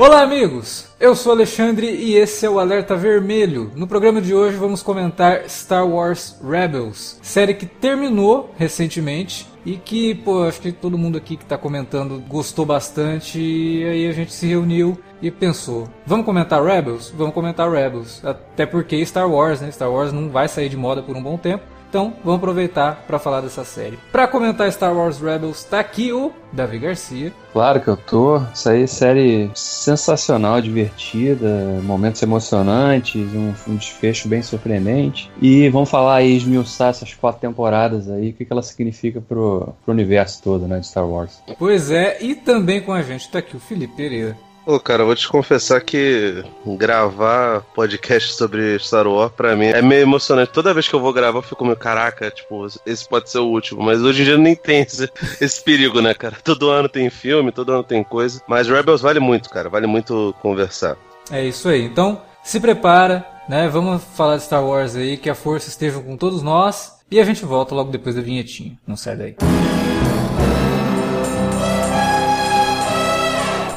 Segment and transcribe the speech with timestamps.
[0.00, 0.88] Olá, amigos!
[0.98, 3.70] Eu sou Alexandre e esse é o Alerta Vermelho.
[3.76, 10.14] No programa de hoje vamos comentar Star Wars Rebels, série que terminou recentemente e que,
[10.14, 14.32] pô, acho que todo mundo aqui que tá comentando gostou bastante e aí a gente
[14.32, 17.12] se reuniu e pensou, vamos comentar Rebels?
[17.14, 18.24] Vamos comentar Rebels.
[18.24, 19.70] Até porque Star Wars, né?
[19.70, 21.64] Star Wars não vai sair de moda por um bom tempo.
[21.90, 23.98] Então, vamos aproveitar para falar dessa série.
[24.12, 27.32] Para comentar Star Wars Rebels, tá aqui o Davi Garcia.
[27.52, 28.40] Claro que eu tô.
[28.54, 35.28] Isso aí, série sensacional, divertida, momentos emocionantes, um, um desfecho bem surpreendente.
[35.42, 39.74] E vamos falar aí, esmiuçar essas quatro temporadas aí, o que, que ela significa pro,
[39.84, 41.42] pro universo todo, né, de Star Wars.
[41.58, 44.36] Pois é, e também com a gente tá aqui o Felipe Pereira.
[44.64, 49.80] Pô, cara, eu vou te confessar que gravar podcast sobre Star Wars pra mim é
[49.80, 50.52] meio emocionante.
[50.52, 53.46] Toda vez que eu vou gravar, eu fico meio, caraca, tipo, esse pode ser o
[53.46, 53.82] último.
[53.82, 56.36] Mas hoje em dia nem tem esse, esse perigo, né, cara?
[56.44, 58.42] Todo ano tem filme, todo ano tem coisa.
[58.46, 59.68] Mas Rebels vale muito, cara.
[59.68, 60.96] Vale muito conversar.
[61.30, 61.84] É isso aí.
[61.84, 63.68] Então, se prepara, né?
[63.68, 67.00] Vamos falar de Star Wars aí, que a força esteja com todos nós.
[67.10, 68.78] E a gente volta logo depois da vinhetinha.
[68.86, 69.36] Não sai daí.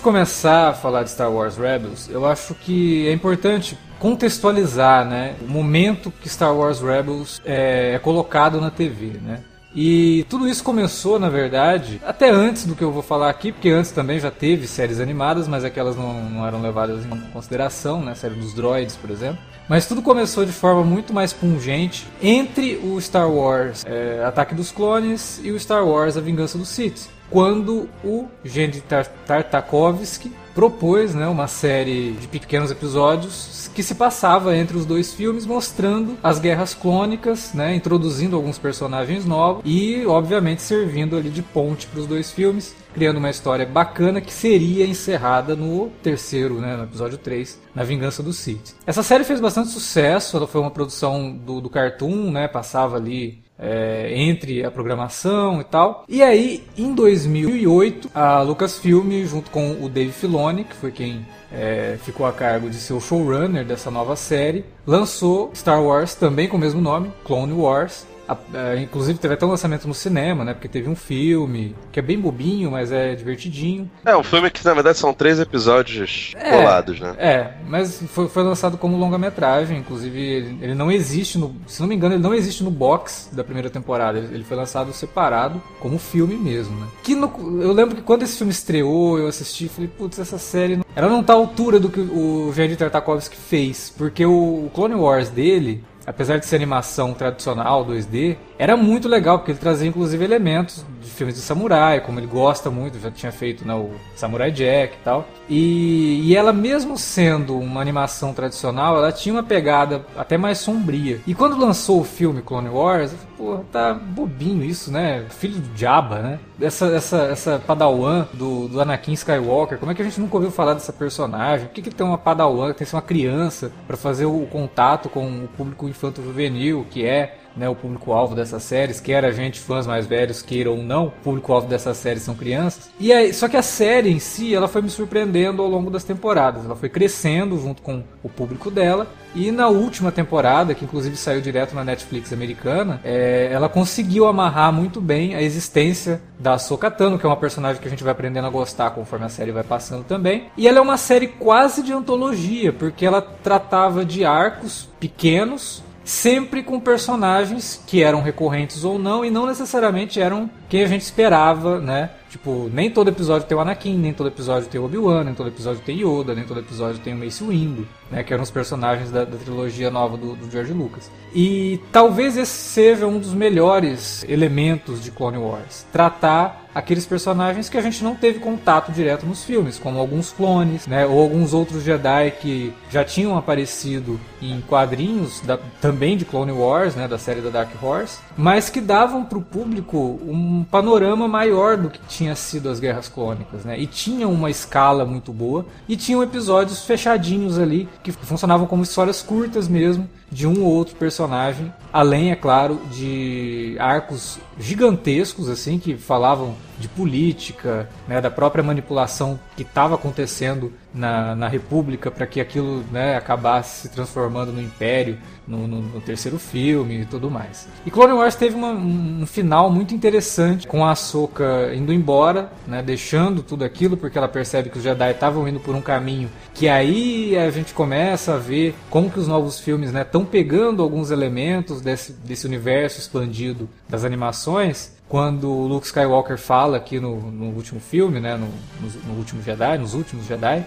[0.00, 5.36] Gente começar a falar de Star Wars Rebels, eu acho que é importante contextualizar né,
[5.42, 9.18] o momento que Star Wars Rebels é, é colocado na TV.
[9.22, 9.40] Né?
[9.74, 13.68] E tudo isso começou, na verdade, até antes do que eu vou falar aqui, porque
[13.68, 18.12] antes também já teve séries animadas, mas aquelas não, não eram levadas em consideração, né?
[18.12, 19.38] A série dos droids, por exemplo.
[19.68, 24.72] Mas tudo começou de forma muito mais pungente entre o Star Wars é, Ataque dos
[24.72, 28.82] Clones e o Star Wars A Vingança dos Sith quando o Genndy
[29.26, 35.46] Tartakovsky propôs né, uma série de pequenos episódios que se passava entre os dois filmes,
[35.46, 41.86] mostrando as guerras clônicas, né, introduzindo alguns personagens novos e, obviamente, servindo ali de ponte
[41.86, 46.82] para os dois filmes, criando uma história bacana que seria encerrada no terceiro, né, no
[46.82, 48.74] episódio 3, na Vingança do Sith.
[48.84, 53.38] Essa série fez bastante sucesso, ela foi uma produção do, do Cartoon, né, passava ali
[53.60, 56.04] é, entre a programação e tal.
[56.08, 61.98] E aí, em 2008, a Lucasfilm, junto com o Dave Filoni, que foi quem é,
[62.02, 66.56] ficou a cargo de ser o showrunner dessa nova série, lançou Star Wars também com
[66.56, 70.54] o mesmo nome, Clone Wars, a, a, inclusive teve até um lançamento no cinema, né?
[70.54, 73.90] Porque teve um filme que é bem bobinho, mas é divertidinho.
[74.04, 77.14] É, um filme que na verdade são três episódios é, colados, né?
[77.18, 81.56] É, mas foi, foi lançado como longa-metragem, inclusive ele, ele, não existe no.
[81.66, 84.18] Se não me engano, ele não existe no box da primeira temporada.
[84.18, 86.86] Ele, ele foi lançado separado como filme mesmo, né?
[87.02, 90.38] Que no, eu lembro que quando esse filme estreou, eu assisti e falei, putz, essa
[90.38, 90.76] série.
[90.76, 93.92] Não, ela não tá à altura do que o Jair Tartakovsky fez.
[93.96, 99.52] Porque o Clone Wars dele apesar de ser animação tradicional 2D, era muito legal, porque
[99.52, 103.66] ele trazia inclusive elementos de filmes de samurai, como ele gosta muito, já tinha feito
[103.66, 105.26] né, o Samurai Jack e tal.
[105.48, 111.20] E, e ela, mesmo sendo uma animação tradicional, ela tinha uma pegada até mais sombria.
[111.26, 115.24] E quando lançou o filme Clone Wars, porra, tá bobinho isso, né?
[115.30, 116.38] Filho do Jabba, né?
[116.60, 120.50] Essa, essa, essa padawan do, do Anakin Skywalker, como é que a gente nunca ouviu
[120.50, 121.66] falar dessa personagem?
[121.66, 125.08] Por que, que tem uma padawan, tem que ser uma criança para fazer o contato
[125.08, 129.86] com o público infanto-juvenil, que é né, o público-alvo dessas séries, quer a gente, fãs
[129.86, 132.90] mais velhos, queiram ou não, o público-alvo dessas séries são crianças.
[132.98, 136.04] E aí, só que a série em si, ela foi me surpreendendo ao longo das
[136.04, 136.64] temporadas.
[136.64, 139.06] Ela foi crescendo junto com o público dela.
[139.34, 144.72] E na última temporada, que inclusive saiu direto na Netflix americana, é, ela conseguiu amarrar
[144.72, 148.46] muito bem a existência da Sokatano, que é uma personagem que a gente vai aprendendo
[148.46, 150.48] a gostar conforme a série vai passando também.
[150.56, 156.60] E ela é uma série quase de antologia, porque ela tratava de arcos pequenos sempre
[156.64, 161.78] com personagens que eram recorrentes ou não e não necessariamente eram quem a gente esperava,
[161.78, 162.10] né?
[162.28, 165.48] Tipo, nem todo episódio tem o Anakin, nem todo episódio tem o Obi-Wan, nem todo
[165.48, 168.24] episódio tem Yoda, nem todo episódio tem o Mace Windu, né?
[168.24, 171.10] Que eram os personagens da, da trilogia nova do, do, George Lucas.
[171.32, 175.86] E talvez esse seja um dos melhores elementos de Clone Wars.
[175.92, 180.86] Tratar aqueles personagens que a gente não teve contato direto nos filmes, como alguns clones,
[180.86, 186.52] né, ou alguns outros Jedi que já tinham aparecido em quadrinhos da, também de Clone
[186.52, 191.26] Wars, né, da série da Dark Horse, mas que davam para o público um panorama
[191.26, 195.66] maior do que tinha sido as Guerras Clônicas, né, e tinham uma escala muito boa
[195.88, 200.94] e tinham episódios fechadinhos ali que funcionavam como histórias curtas mesmo de um ou outro
[200.96, 208.64] personagem, além, é claro, de arcos gigantescos assim que falavam de política, né, da própria
[208.64, 214.60] manipulação que estava acontecendo na, na República para que aquilo né, acabasse se transformando no
[214.60, 217.68] Império, no, no, no, terceiro filme e tudo mais.
[217.84, 222.82] E Clone Wars teve uma, um, final muito interessante com a Ahsoka indo embora, né,
[222.82, 226.68] deixando tudo aquilo porque ela percebe que os Jedi estavam indo por um caminho que
[226.68, 231.10] aí a gente começa a ver como que os novos filmes estão né, pegando alguns
[231.10, 237.46] elementos desse, desse universo expandido das animações quando o Luke Skywalker fala aqui no, no
[237.46, 240.64] último filme, né, no, no, no, último Jedi, nos últimos Jedi,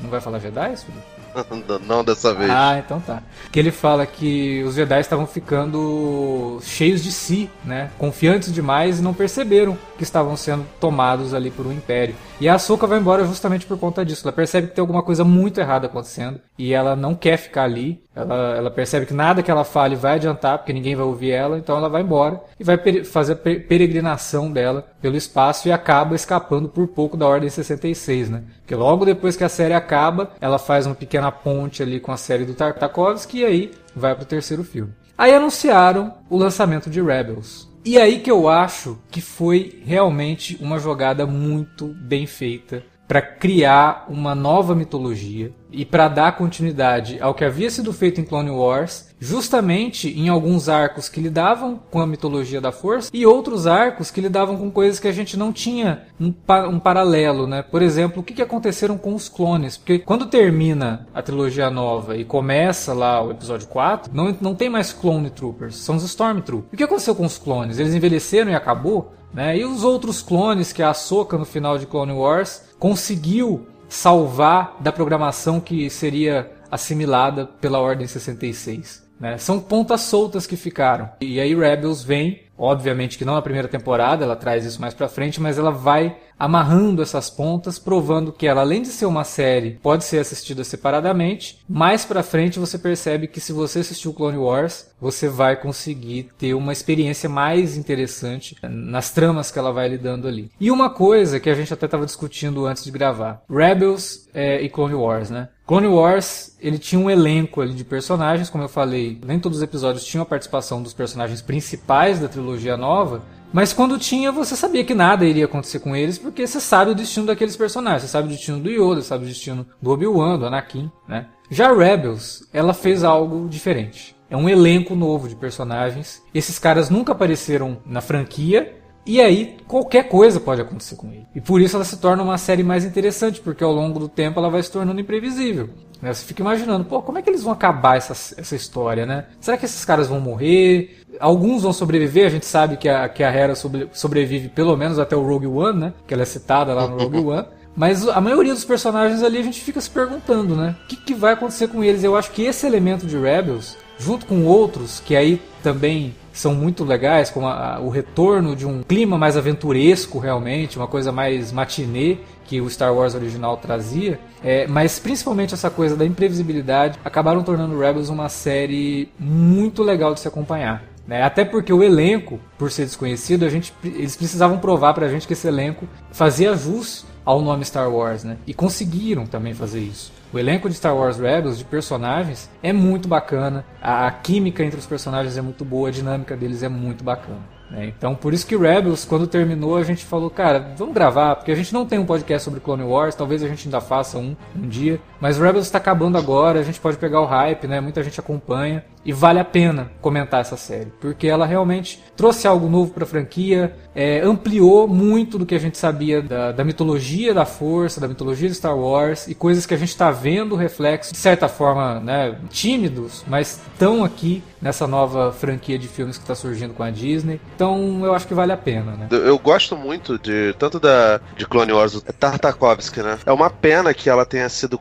[0.00, 1.02] não vai falar Jedi, filho?
[1.86, 2.50] Não dessa vez.
[2.50, 3.22] Ah, então tá.
[3.52, 7.90] Que ele fala que os Jedi estavam ficando cheios de si, né?
[7.98, 12.14] Confiantes demais e não perceberam que estavam sendo tomados ali por um império.
[12.40, 14.22] E a Ahsoka vai embora justamente por conta disso.
[14.24, 18.04] Ela percebe que tem alguma coisa muito errada acontecendo e ela não quer ficar ali.
[18.14, 21.58] Ela, ela percebe que nada que ela fale vai adiantar, porque ninguém vai ouvir ela,
[21.58, 26.68] então ela vai embora e vai fazer a peregrinação dela pelo espaço e acaba escapando
[26.68, 28.42] por pouco da Ordem 66, né?
[28.60, 32.16] Porque logo depois que a série acaba, ela faz uma pequena ponte ali com a
[32.16, 34.92] série do Tartakovsky e aí vai pro terceiro filme.
[35.16, 37.68] Aí anunciaram o lançamento de Rebels.
[37.86, 44.06] E aí que eu acho que foi realmente uma jogada muito bem feita para criar
[44.08, 49.08] uma nova mitologia e para dar continuidade ao que havia sido feito em Clone Wars,
[49.20, 54.20] justamente em alguns arcos que lidavam com a mitologia da Força e outros arcos que
[54.20, 57.62] lidavam com coisas que a gente não tinha um, pa um paralelo, né?
[57.62, 59.76] Por exemplo, o que, que aconteceram com os clones?
[59.76, 64.68] Porque quando termina a trilogia nova e começa lá o episódio 4, não, não tem
[64.68, 66.72] mais Clone Troopers, são os Stormtroopers.
[66.72, 67.78] O que aconteceu com os clones?
[67.78, 69.12] Eles envelheceram e acabou?
[69.32, 69.58] Né?
[69.58, 74.92] E os outros clones que a Ahsoka no final de Clone Wars conseguiu salvar da
[74.92, 79.05] programação que seria assimilada pela Ordem 66.
[79.18, 79.38] Né?
[79.38, 81.08] São pontas soltas que ficaram.
[81.20, 85.08] E aí Rebels vem, obviamente que não na primeira temporada, ela traz isso mais pra
[85.08, 89.78] frente, mas ela vai amarrando essas pontas, provando que ela, além de ser uma série,
[89.82, 91.58] pode ser assistida separadamente.
[91.68, 96.54] Mais pra frente você percebe que se você assistiu Clone Wars, você vai conseguir ter
[96.54, 100.50] uma experiência mais interessante nas tramas que ela vai lidando ali.
[100.60, 104.68] E uma coisa que a gente até estava discutindo antes de gravar: Rebels é, e
[104.68, 105.48] Clone Wars, né?
[105.66, 109.64] Clone Wars, ele tinha um elenco ali de personagens, como eu falei, nem todos os
[109.64, 113.22] episódios tinham a participação dos personagens principais da trilogia nova,
[113.52, 116.94] mas quando tinha, você sabia que nada iria acontecer com eles, porque você sabe o
[116.94, 118.02] destino daqueles personagens.
[118.02, 121.26] Você sabe o destino do Yoda, sabe o destino do Obi-Wan, do Anakin, né?
[121.50, 124.16] Já Rebels, ela fez algo diferente.
[124.28, 126.22] É um elenco novo de personagens.
[126.34, 128.76] Esses caras nunca apareceram na franquia,
[129.06, 131.26] e aí, qualquer coisa pode acontecer com ele.
[131.32, 134.40] E por isso ela se torna uma série mais interessante, porque ao longo do tempo
[134.40, 135.70] ela vai se tornando imprevisível.
[136.02, 136.12] Né?
[136.12, 139.26] Você fica imaginando, pô, como é que eles vão acabar essa, essa história, né?
[139.40, 141.02] Será que esses caras vão morrer?
[141.20, 144.98] Alguns vão sobreviver, a gente sabe que a, que a Hera sobre, sobrevive pelo menos
[144.98, 145.92] até o Rogue One, né?
[146.06, 147.46] Que ela é citada lá no Rogue One.
[147.76, 150.74] Mas a maioria dos personagens ali a gente fica se perguntando, né?
[150.84, 152.02] O que, que vai acontecer com eles?
[152.02, 156.84] Eu acho que esse elemento de Rebels, junto com outros, que aí também são muito
[156.84, 161.50] legais, como a, a, o retorno de um clima mais aventuresco realmente, uma coisa mais
[161.50, 167.42] matinê que o Star Wars original trazia, é, mas principalmente essa coisa da imprevisibilidade acabaram
[167.42, 170.84] tornando Rebels uma série muito legal de se acompanhar.
[171.06, 171.22] Né?
[171.22, 175.32] Até porque o elenco, por ser desconhecido, a gente, eles precisavam provar pra gente que
[175.32, 178.36] esse elenco fazia jus ao nome Star Wars, né?
[178.46, 180.12] E conseguiram também fazer isso.
[180.32, 183.64] O elenco de Star Wars Rebels, de personagens, é muito bacana.
[183.80, 187.56] A, a química entre os personagens é muito boa, a dinâmica deles é muito bacana.
[187.70, 187.92] Né?
[187.96, 191.54] Então, por isso que Rebels, quando terminou, a gente falou, cara, vamos gravar, porque a
[191.54, 194.68] gente não tem um podcast sobre Clone Wars, talvez a gente ainda faça um um
[194.68, 197.80] dia, mas Rebels está acabando agora, a gente pode pegar o hype, né?
[197.80, 202.68] Muita gente acompanha e vale a pena comentar essa série, porque ela realmente trouxe algo
[202.68, 207.32] novo para a franquia, é, ampliou muito do que a gente sabia da, da, mitologia
[207.32, 211.12] da Força, da mitologia de Star Wars e coisas que a gente está vendo reflexos,
[211.12, 216.34] de certa forma, né, tímidos, mas estão aqui nessa nova franquia de filmes que está
[216.34, 217.40] surgindo com a Disney.
[217.54, 219.08] Então eu acho que vale a pena, né?
[219.10, 223.18] Eu gosto muito de tanto da de Clone Wars do Tartakovsky, né?
[223.24, 224.80] É uma pena que ela tenha sido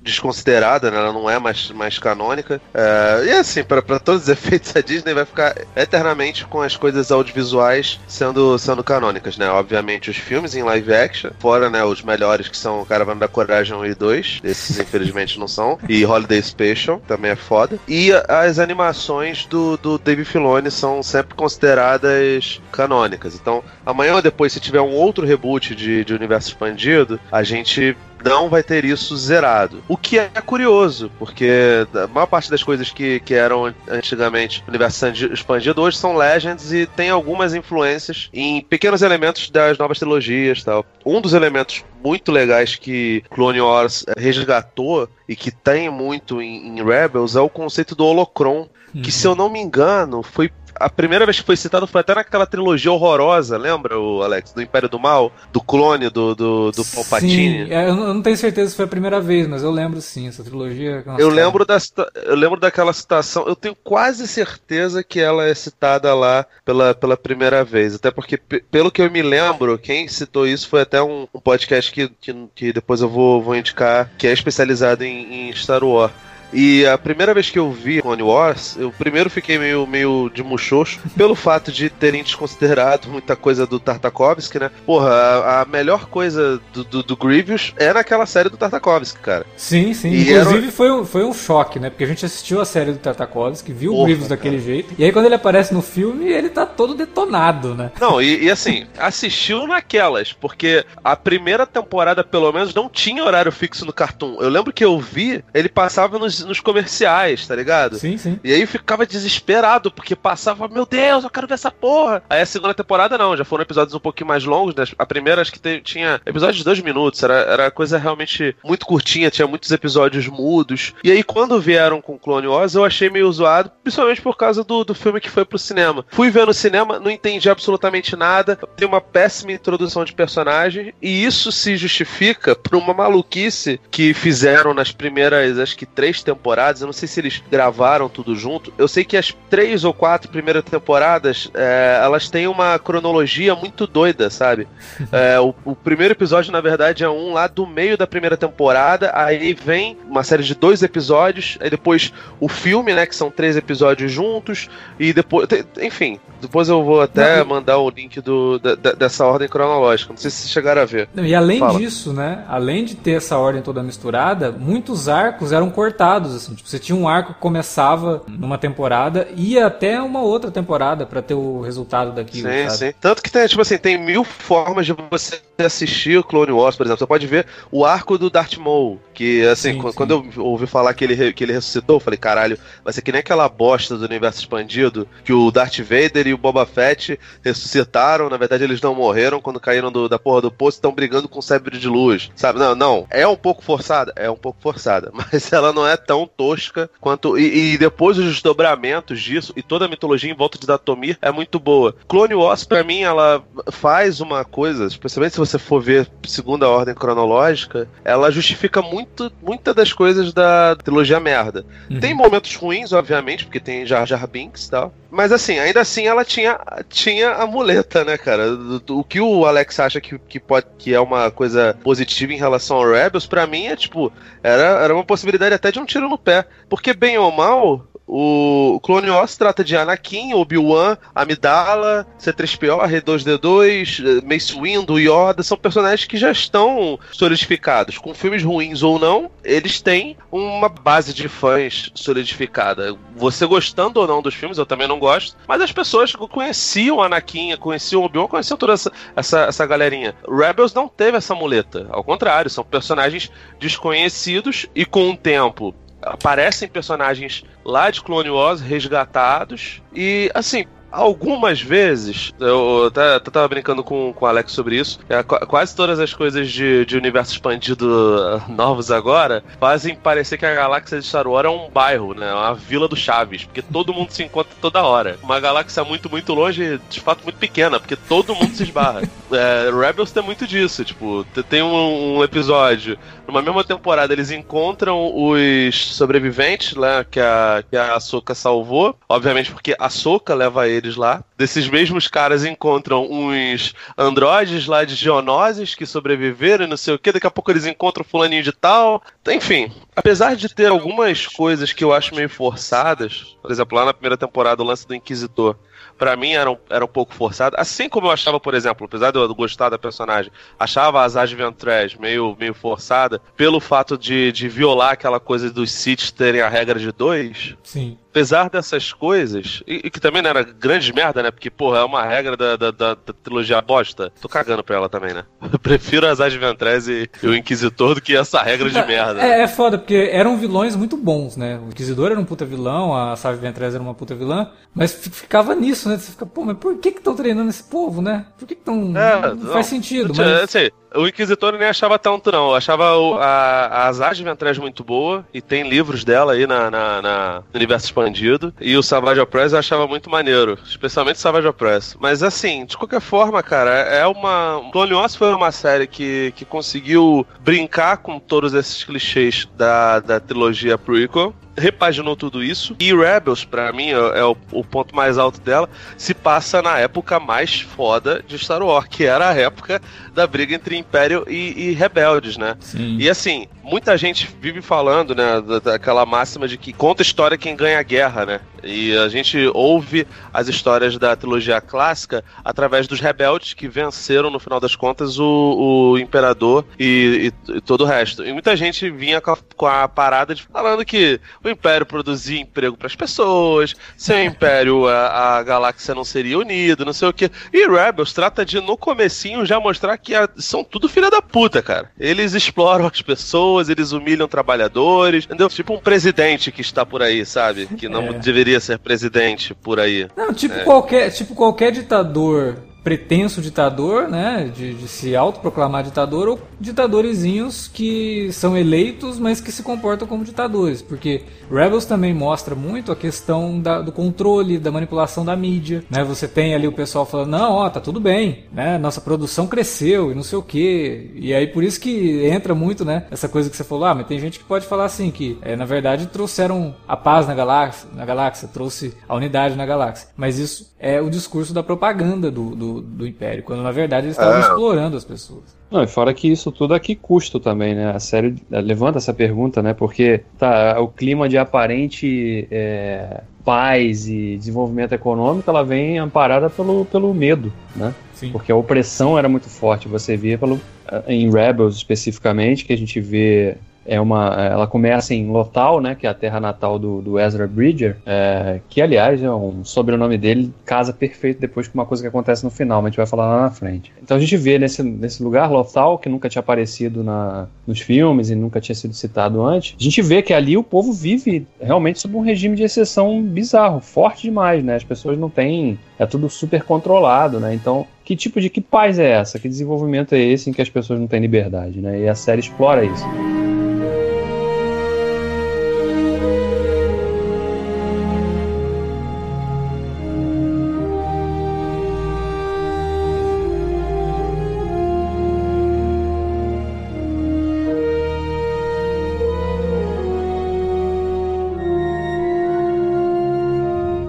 [0.00, 0.96] desconsiderada, né?
[0.96, 2.60] Ela não é mais, mais canônica.
[2.72, 7.10] É, e assim, para todos os efeitos, a Disney vai ficar eternamente com as coisas
[7.10, 9.48] audiovisuais sendo, sendo canônicas, né?
[9.48, 13.74] Obviamente os filmes em live action, fora, né, os melhores que são Caravana da Coragem
[13.76, 17.78] 1 e 2, esses infelizmente não são, e Holiday Special, também é foda.
[17.88, 23.34] E as animações do, do David Filoni são sempre consideradas canônicas.
[23.34, 27.96] Então, amanhã ou depois, se tiver um outro reboot de, de universo expandido, a gente
[28.24, 29.82] não vai ter isso zerado.
[29.88, 35.06] O que é curioso, porque a maior parte das coisas que, que eram antigamente universo
[35.32, 40.84] expandido hoje são Legends e tem algumas influências em pequenos elementos das novas trilogias tal.
[41.04, 46.84] Um dos elementos muito legais que Clone Wars resgatou e que tem muito em, em
[46.84, 49.10] Rebels é o conceito do holocron, que uhum.
[49.10, 52.46] se eu não me engano foi a primeira vez que foi citado foi até naquela
[52.46, 54.52] trilogia horrorosa, lembra, o Alex?
[54.52, 57.66] Do Império do Mal, do clone do, do, do Palpatine.
[57.66, 60.28] Sim, é, eu não tenho certeza se foi a primeira vez, mas eu lembro sim,
[60.28, 61.02] essa trilogia.
[61.04, 61.78] Nossa, eu lembro, da,
[62.24, 67.16] eu lembro daquela citação, eu tenho quase certeza que ela é citada lá pela, pela
[67.16, 67.94] primeira vez.
[67.94, 71.92] Até porque, pelo que eu me lembro, quem citou isso foi até um, um podcast
[71.92, 76.12] que, que, que, depois eu vou, vou indicar, que é especializado em, em Star Wars.
[76.52, 80.42] E a primeira vez que eu vi Clone Wars, eu primeiro fiquei meio, meio de
[80.42, 84.70] muxoxo pelo fato de terem desconsiderado muita coisa do Tartakovsky, né?
[84.84, 89.46] Porra, a, a melhor coisa do, do, do, Grievous é naquela série do Tartakovsky, cara.
[89.56, 90.10] Sim, sim.
[90.10, 90.72] E Inclusive era...
[90.72, 91.90] foi, um, foi um choque, né?
[91.90, 94.36] Porque a gente assistiu a série do Tartakovsky, viu Porra, o Grievous cara.
[94.36, 97.90] daquele jeito, e aí quando ele aparece no filme, ele tá todo detonado, né?
[98.00, 103.52] Não, e, e assim, assistiu naquelas, porque a primeira temporada, pelo menos, não tinha horário
[103.52, 104.36] fixo no Cartoon.
[104.40, 107.96] Eu lembro que eu vi, ele passava nos nos, comerciais, tá ligado?
[107.96, 108.38] Sim, sim.
[108.42, 112.22] E aí eu ficava desesperado, porque passava, meu Deus, eu quero ver essa porra.
[112.28, 114.84] Aí a segunda temporada não, já foram episódios um pouquinho mais longos, né?
[114.98, 118.86] A primeira acho que te, tinha episódios de dois minutos, era, era coisa realmente muito
[118.86, 120.94] curtinha, tinha muitos episódios mudos.
[121.02, 124.84] E aí quando vieram com Clone Wars, eu achei meio zoado, principalmente por causa do,
[124.84, 126.04] do filme que foi pro cinema.
[126.08, 131.24] Fui ver no cinema, não entendi absolutamente nada, tem uma péssima introdução de personagem, e
[131.24, 136.80] isso se justifica por uma maluquice que fizeram nas primeiras, acho que três temporadas.
[136.80, 138.72] Eu não sei se eles gravaram tudo junto.
[138.76, 143.86] Eu sei que as três ou quatro primeiras temporadas é, elas têm uma cronologia muito
[143.86, 144.66] doida, sabe?
[145.12, 149.12] É, o, o, primeiro episódio, na verdade, é um lá do meio da primeira temporada.
[149.14, 151.56] Aí vem uma série de dois episódios.
[151.60, 153.06] Aí depois o filme, né?
[153.06, 154.68] Que são três episódios juntos.
[154.98, 155.46] E depois.
[155.80, 160.12] Enfim, depois eu vou até não, mandar o link do, da, dessa ordem cronológica.
[160.12, 161.08] Não sei se vocês chegaram a ver.
[161.16, 161.78] e além Fala.
[161.78, 162.44] disso, né?
[162.48, 166.15] Além de ter essa ordem toda misturada, muitos arcos eram cortados.
[166.24, 170.50] Assim, tipo, você tinha um arco que começava numa temporada e ia até uma outra
[170.50, 172.48] temporada para ter o resultado daquilo.
[172.48, 172.78] Sim, sabe?
[172.78, 172.98] sim.
[173.00, 176.84] Tanto que tem, tipo assim, tem mil formas de você assistir o Clone Wars, por
[176.84, 176.98] exemplo.
[176.98, 180.30] Você pode ver o arco do Darth Maul, que assim, sim, quando sim.
[180.36, 183.20] eu ouvi falar que ele, que ele ressuscitou, eu falei, caralho, vai ser que nem
[183.20, 188.36] aquela bosta do universo expandido que o Darth Vader e o Boba Fett ressuscitaram, na
[188.36, 191.42] verdade eles não morreram quando caíram do, da porra do poço, estão brigando com o
[191.42, 192.58] Cérebro de Luz, sabe?
[192.58, 196.26] Não, não, é um pouco forçada, é um pouco forçada, mas ela não é tão
[196.26, 200.66] tosca quanto e, e depois os desdobramentos disso e toda a mitologia em volta de
[200.66, 201.94] Datomir é muito boa.
[202.08, 206.94] Clone Wars para mim ela faz uma coisa, especialmente se você for ver segunda ordem
[206.94, 211.64] cronológica, ela justifica muito muitas das coisas da trilogia merda.
[211.90, 212.00] Uhum.
[212.00, 216.06] Tem momentos ruins, obviamente, porque tem Jar Jar Binks e tal, mas assim, ainda assim
[216.06, 218.44] ela tinha, tinha a muleta, né, cara?
[218.90, 222.76] O que o Alex acha que, que, pode, que é uma coisa positiva em relação
[222.76, 226.18] ao Rebels, para mim é tipo, era, era uma possibilidade até de um tiro no
[226.18, 226.44] pé.
[226.68, 234.54] Porque, bem ou mal, o Clone Wars trata de Anakin, Obi-Wan, Amidala, C-3PO, R2-D2, Mace
[234.54, 237.98] Windu, Yoda, são personagens que já estão solidificados.
[237.98, 242.96] Com filmes ruins ou não, eles têm uma base de fãs solidificada.
[243.16, 247.56] Você gostando ou não dos filmes, eu também não gosto, mas as pessoas conheciam Anakin,
[247.56, 250.14] conheciam Obi-Wan, conheciam toda essa, essa, essa galerinha.
[250.28, 255.74] Rebels não teve essa muleta, ao contrário, são personagens desconhecidos e com o tempo
[256.06, 260.64] aparecem personagens lá de Clone Wars resgatados e assim
[260.96, 265.76] algumas vezes, eu até, até tava brincando com, com o Alex sobre isso, é, quase
[265.76, 270.98] todas as coisas de, de universo expandido uh, novos agora fazem parecer que a galáxia
[270.98, 272.32] de Star Wars é um bairro, né?
[272.32, 275.18] Uma vila do Chaves, porque todo mundo se encontra toda hora.
[275.22, 279.02] Uma galáxia muito, muito longe, de fato muito pequena, porque todo mundo se esbarra.
[279.32, 285.12] é, Rebels tem muito disso, tipo, tem um, um episódio numa mesma temporada eles encontram
[285.14, 288.96] os sobreviventes lá que a, que a Soka salvou.
[289.08, 291.24] Obviamente porque a Soka leva eles lá.
[291.36, 296.98] Desses mesmos caras encontram uns androides lá de Geonoses que sobreviveram e não sei o
[296.98, 297.10] que.
[297.10, 299.02] Daqui a pouco eles encontram fulaninho de tal.
[299.28, 303.94] Enfim, apesar de ter algumas coisas que eu acho meio forçadas, por exemplo, lá na
[303.94, 305.56] primeira temporada o lance do Inquisitor
[305.96, 307.56] para mim era um, era um pouco forçado.
[307.58, 311.32] Assim como eu achava, por exemplo, apesar de eu gostar da personagem, achava a Zaz
[311.32, 316.48] Ventress meio, meio forçada pelo fato de, de violar aquela coisa dos Sith terem a
[316.48, 317.54] regra de dois.
[317.62, 321.30] Sim apesar dessas coisas, e, e, que também não era grande merda, né?
[321.30, 324.10] Porque, porra, é uma regra da, da, da, da trilogia bosta.
[324.22, 325.24] Tô cagando pra ela também, né?
[325.52, 329.20] Eu prefiro as Adventress e, e, o Inquisitor do que essa regra de merda.
[329.20, 331.60] É, é foda, porque eram vilões muito bons, né?
[331.62, 335.54] O Inquisidor era um puta vilão, a Save Ventress era uma puta vilã, mas ficava
[335.54, 335.98] nisso, né?
[335.98, 338.24] Você fica, pô, mas por que que estão treinando esse povo, né?
[338.38, 338.96] Por que que estão...
[338.96, 340.26] É, não, não, faz sentido, mas...
[340.44, 342.50] Assim, o Inquisitor eu nem achava tanto, não.
[342.50, 346.70] Eu achava o, a, a Zaz Ventress muito boa, e tem livros dela aí na,
[346.70, 348.52] na, na, no universo expandido.
[348.60, 351.96] E o Savage Opress eu achava muito maneiro, especialmente o Savage Opress.
[352.00, 354.62] Mas assim, de qualquer forma, cara, é uma.
[354.72, 360.20] Clone Wars foi uma série que, que conseguiu brincar com todos esses clichês da, da
[360.20, 362.76] trilogia prequel repaginou tudo isso.
[362.78, 366.78] E Rebels, para mim, é, é o, o, ponto mais alto dela, se passa na
[366.78, 369.80] época mais foda de Star Wars, que era a época
[370.14, 372.56] da briga entre Império e, e Rebeldes, né?
[372.60, 372.96] Sim.
[372.98, 377.80] E assim, muita gente vive falando, né, daquela máxima de que conta história quem ganha
[377.80, 378.40] a guerra, né?
[378.62, 384.40] E a gente ouve as histórias da trilogia clássica através dos rebeldes que venceram, no
[384.40, 388.24] final das contas, o, o imperador e, e, e, todo o resto.
[388.24, 392.40] E muita gente vinha com a, com a, parada de falando que o império produzia
[392.40, 397.08] emprego para as pessoas, sem o império a, a, galáxia não seria unida, não sei
[397.08, 397.30] o que.
[397.52, 401.62] E Rebels trata de, no comecinho, já mostrar que a, são tudo filha da puta,
[401.62, 401.90] cara.
[401.98, 405.48] Eles exploram as pessoas, eles humilham trabalhadores, entendeu?
[405.48, 407.66] Tipo um presidente que está por aí, sabe?
[407.66, 408.12] Que não é.
[408.18, 410.08] deveria ser presidente por aí.
[410.16, 410.64] Não, tipo, é.
[410.64, 418.30] qualquer, tipo qualquer ditador pretenso ditador, né, de, de, se autoproclamar ditador, ou ditadorizinhos que
[418.30, 423.60] são eleitos, mas que se comportam como ditadores, porque Rebels também mostra muito a questão
[423.60, 427.54] da, do controle, da manipulação da mídia, né, você tem ali o pessoal falando, não,
[427.54, 431.48] ó, tá tudo bem, né, nossa produção cresceu e não sei o que, e aí
[431.48, 434.38] por isso que entra muito, né, essa coisa que você falou, ah, mas tem gente
[434.38, 438.46] que pode falar assim, que é, na verdade trouxeram a paz na galáxia, na galáxia,
[438.46, 443.06] trouxe a unidade na galáxia, mas isso é o discurso da propaganda do, do do,
[443.06, 444.40] Império, quando na verdade eles estavam é.
[444.40, 445.56] explorando as pessoas.
[445.70, 447.90] Não, e fora que isso tudo aqui custo também, né?
[447.90, 449.74] A série levanta essa pergunta, né?
[449.74, 456.84] Porque tá, o clima de aparente é, paz e desenvolvimento econômico, ela vem amparada pelo,
[456.84, 457.94] pelo medo, né?
[458.14, 458.30] Sim.
[458.30, 459.88] Porque a opressão era muito forte.
[459.88, 460.60] Você via pelo,
[461.06, 466.06] em Rebels especificamente, que a gente vê é uma, ela começa em Lothal, né, que
[466.06, 470.52] é a terra natal do, do Ezra Bridger, é, que aliás é um sobrenome dele
[470.64, 473.28] casa perfeito depois com uma coisa que acontece no final, mas a gente vai falar
[473.28, 473.92] lá na frente.
[474.02, 478.30] Então a gente vê nesse, nesse lugar Lothal, que nunca tinha aparecido na, nos filmes
[478.30, 482.00] e nunca tinha sido citado antes, a gente vê que ali o povo vive realmente
[482.00, 484.76] sob um regime de exceção bizarro, forte demais, né?
[484.76, 487.54] As pessoas não têm, é tudo super controlado, né?
[487.54, 489.38] Então que tipo de que paz é essa?
[489.38, 492.02] Que desenvolvimento é esse em que as pessoas não têm liberdade, né?
[492.02, 493.04] E a série explora isso.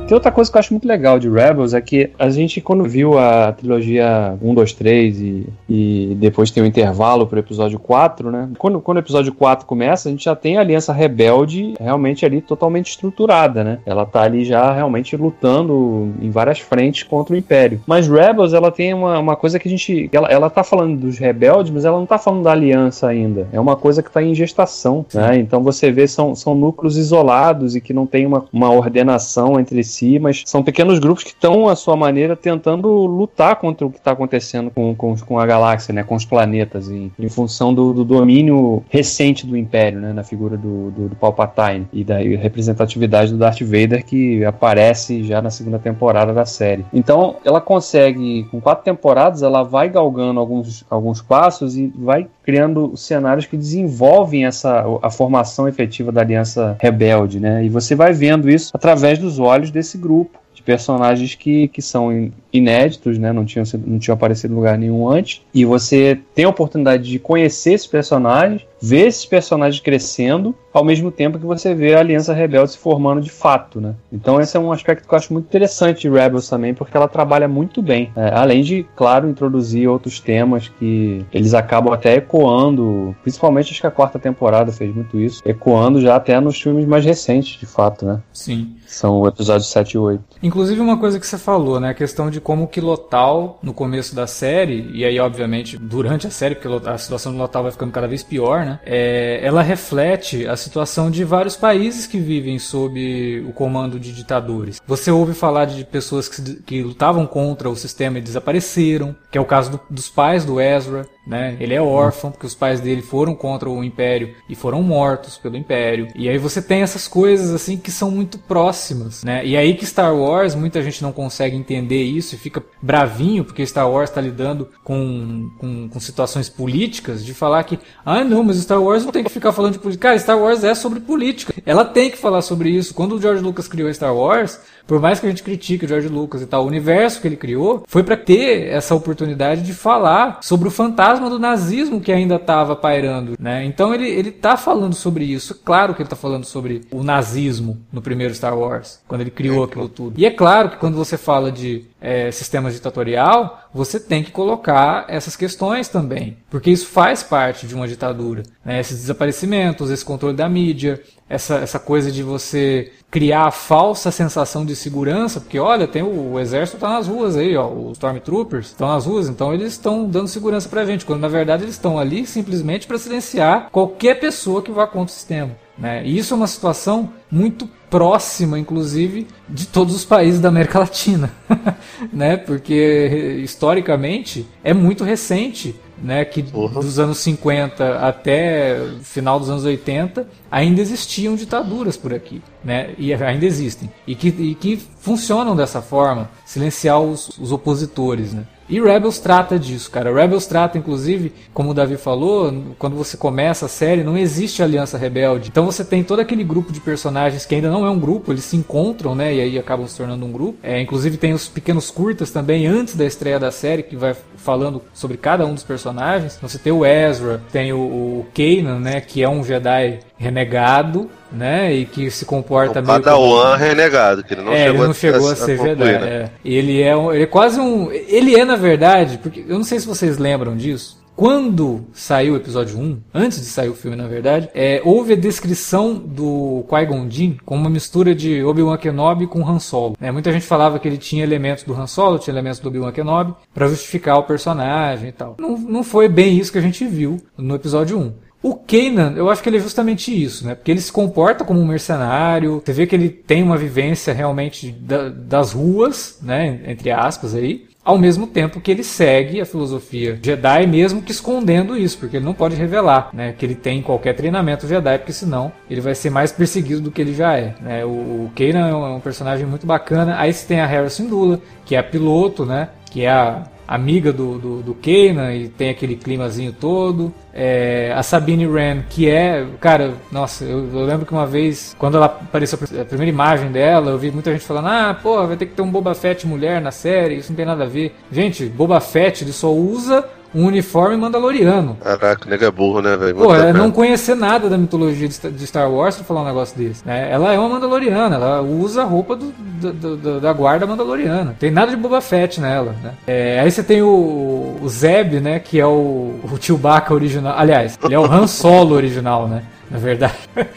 [0.07, 2.85] Tem outra coisa que eu acho muito legal de Rebels é que a gente, quando
[2.85, 7.77] viu a trilogia 1, 2, 3 e, e depois tem o um intervalo pro episódio
[7.77, 8.49] 4, né?
[8.57, 12.39] Quando, quando o episódio 4 começa, a gente já tem a Aliança Rebelde realmente ali
[12.39, 13.79] totalmente estruturada, né?
[13.85, 17.81] Ela tá ali já realmente lutando em várias frentes contra o Império.
[17.85, 20.09] Mas Rebels, ela tem uma, uma coisa que a gente.
[20.13, 23.49] Ela, ela tá falando dos rebeldes, mas ela não tá falando da aliança ainda.
[23.51, 25.37] É uma coisa que tá em gestação, né?
[25.37, 29.83] Então você vê, são, são núcleos isolados e que não tem uma, uma ordenação entre
[29.83, 33.91] si si, mas são pequenos grupos que estão, à sua maneira, tentando lutar contra o
[33.91, 37.73] que está acontecendo com, com, com, a galáxia, né, com os planetas, em, em função
[37.73, 42.17] do, do, domínio recente do Império, né, na figura do, do, do Palpatine e da
[42.17, 46.85] representatividade do Darth Vader que aparece já na segunda temporada da série.
[46.93, 52.95] Então, ela consegue, com quatro temporadas, ela vai galgando alguns, alguns passos e vai criando
[52.95, 57.65] cenários que desenvolvem essa a formação efetiva da Aliança Rebelde, né?
[57.65, 62.31] E você vai vendo isso através dos olhos desse grupo de personagens que, que são
[62.51, 63.31] inéditos, né?
[63.31, 65.43] Não tinham, não tinham aparecido em lugar nenhum antes.
[65.53, 71.11] E você tem a oportunidade de conhecer esses personagens, ver esses personagens crescendo, ao mesmo
[71.11, 73.95] tempo que você vê a Aliança Rebelde se formando de fato, né?
[74.11, 77.07] Então esse é um aspecto que eu acho muito interessante de Rebels também, porque ela
[77.07, 78.11] trabalha muito bem.
[78.15, 83.87] É, além de, claro, introduzir outros temas que eles acabam até ecoando, principalmente acho que
[83.87, 88.05] a quarta temporada fez muito isso, ecoando já até nos filmes mais recentes, de fato,
[88.05, 88.21] né?
[88.31, 88.75] Sim.
[88.85, 90.23] São o episódio 7 e 8.
[90.41, 91.89] Inclusive uma coisa que você falou, né?
[91.89, 96.31] A questão de como que Lotal, no começo da série, e aí obviamente durante a
[96.31, 98.79] série, porque a situação do Lotal vai ficando cada vez pior, né?
[98.85, 104.81] É, ela reflete a situação de vários países que vivem sob o comando de ditadores.
[104.85, 109.41] Você ouve falar de pessoas que, que lutavam contra o sistema e desapareceram, que é
[109.41, 111.57] o caso do, dos pais do Ezra, né?
[111.59, 115.57] Ele é órfão porque os pais dele foram contra o Império e foram mortos pelo
[115.57, 116.07] Império.
[116.15, 119.45] E aí você tem essas coisas assim que são muito próximas, né?
[119.45, 123.65] E aí que Star Wars, muita gente não consegue entender isso e fica bravinho porque
[123.65, 128.57] Star Wars está lidando com, com, com, situações políticas, de falar que, ah não, mas
[128.57, 130.07] Star Wars não tem que ficar falando de política.
[130.07, 131.53] Cara, Star Wars é sobre política.
[131.65, 132.93] Ela tem que falar sobre isso.
[132.93, 136.07] Quando o George Lucas criou Star Wars, por mais que a gente critique o George
[136.07, 140.39] Lucas e tal, o universo que ele criou foi para ter essa oportunidade de falar
[140.41, 143.65] sobre o fantasma do nazismo que ainda estava pairando, né?
[143.65, 145.55] Então ele ele tá falando sobre isso.
[145.63, 149.65] Claro que ele tá falando sobre o nazismo no primeiro Star Wars, quando ele criou
[149.65, 150.19] aquilo tudo.
[150.19, 155.05] E é claro que quando você fala de é, sistema ditatorial, você tem que colocar
[155.07, 158.43] essas questões também, porque isso faz parte de uma ditadura.
[158.63, 158.79] Né?
[158.79, 164.65] Esses desaparecimentos, esse controle da mídia, essa, essa coisa de você criar a falsa sensação
[164.65, 168.67] de segurança, porque olha, tem o, o exército está nas ruas aí, ó, os Stormtroopers
[168.67, 171.97] estão nas ruas, então eles estão dando segurança pra gente, quando na verdade eles estão
[171.97, 175.51] ali simplesmente para silenciar qualquer pessoa que vá contra o sistema.
[175.77, 176.03] Né?
[176.05, 181.31] E isso é uma situação muito próxima, inclusive, de todos os países da América Latina,
[182.11, 182.35] né?
[182.35, 186.67] Porque historicamente é muito recente né, que uhum.
[186.69, 193.13] dos anos 50 até final dos anos 80 ainda existiam ditaduras por aqui, né, e
[193.13, 198.45] ainda existem, e que, e que funcionam dessa forma, silenciar os, os opositores, né.
[198.69, 200.13] E Rebels trata disso, cara.
[200.13, 204.97] Rebels trata, inclusive, como o Davi falou, quando você começa a série, não existe aliança
[204.97, 205.49] rebelde.
[205.49, 208.43] Então você tem todo aquele grupo de personagens que ainda não é um grupo, eles
[208.43, 209.33] se encontram, né?
[209.33, 210.59] E aí acabam se tornando um grupo.
[210.61, 214.81] É, inclusive tem os pequenos curtas também antes da estreia da série, que vai falando
[214.93, 216.37] sobre cada um dos personagens.
[216.41, 219.01] Você tem o Ezra, tem o, o Kanan, né?
[219.01, 221.73] Que é um Jedi renegado, né?
[221.73, 222.93] E que se comporta meio.
[222.99, 223.55] Padawan como...
[223.55, 226.05] renegado, que ele não é, chegou, ele não chegou a, a ser verdade.
[226.05, 226.09] Né?
[226.09, 226.29] É.
[226.43, 229.79] Ele é um, ele é quase um, ele é na verdade, porque eu não sei
[229.79, 230.97] se vocês lembram disso.
[231.17, 235.15] Quando saiu o episódio 1, antes de sair o filme, na verdade, é, houve a
[235.15, 239.97] descrição do Qui-Gon Jinn com uma mistura de Obi-Wan Kenobi com Han Solo.
[239.99, 242.91] É, muita gente falava que ele tinha elementos do Han Solo, tinha elementos do Obi-Wan
[242.91, 245.37] Kenobi, para justificar o personagem e tal.
[245.39, 248.13] Não, não foi bem isso que a gente viu no episódio 1.
[248.47, 250.55] O Kanan, eu acho que ele é justamente isso, né?
[250.55, 254.71] Porque ele se comporta como um mercenário, você vê que ele tem uma vivência realmente
[254.71, 256.61] da, das ruas, né?
[256.65, 257.67] Entre aspas aí.
[257.83, 262.25] Ao mesmo tempo que ele segue a filosofia Jedi, mesmo que escondendo isso, porque ele
[262.25, 266.09] não pode revelar né, que ele tem qualquer treinamento Jedi, porque senão ele vai ser
[266.09, 267.53] mais perseguido do que ele já é.
[267.61, 267.83] Né?
[267.83, 270.15] O, o Kanan é um personagem muito bacana.
[270.17, 272.69] Aí você tem a Harrison Dula, que é a piloto, né?
[272.89, 277.13] Que é a amiga do, do, do Kanan e tem aquele climazinho todo.
[277.33, 281.97] É, a Sabine Wren, que é, cara, nossa, eu, eu, lembro que uma vez, quando
[281.97, 285.45] ela apareceu a primeira imagem dela, eu vi muita gente falando: ah, pô, vai ter
[285.45, 287.95] que ter um Boba Fett mulher na série, isso não tem nada a ver.
[288.11, 291.77] Gente, Boba Fett ele só usa um uniforme mandaloriano.
[291.81, 293.15] Caraca, nega é burro, né, velho?
[293.15, 296.85] Pô, é não conhecer nada da mitologia de Star Wars pra falar um negócio desse.
[296.85, 297.09] Né?
[297.11, 301.35] Ela é uma mandaloriana, ela usa a roupa do, do, do, da guarda mandaloriana.
[301.39, 302.93] Tem nada de Boba Fett nela, né?
[303.05, 307.33] É, aí você tem o, o Zeb, né, que é o, o Chewbacca original.
[307.37, 309.43] Aliás, ele é o Han Solo original, né?
[309.69, 310.15] na verdade.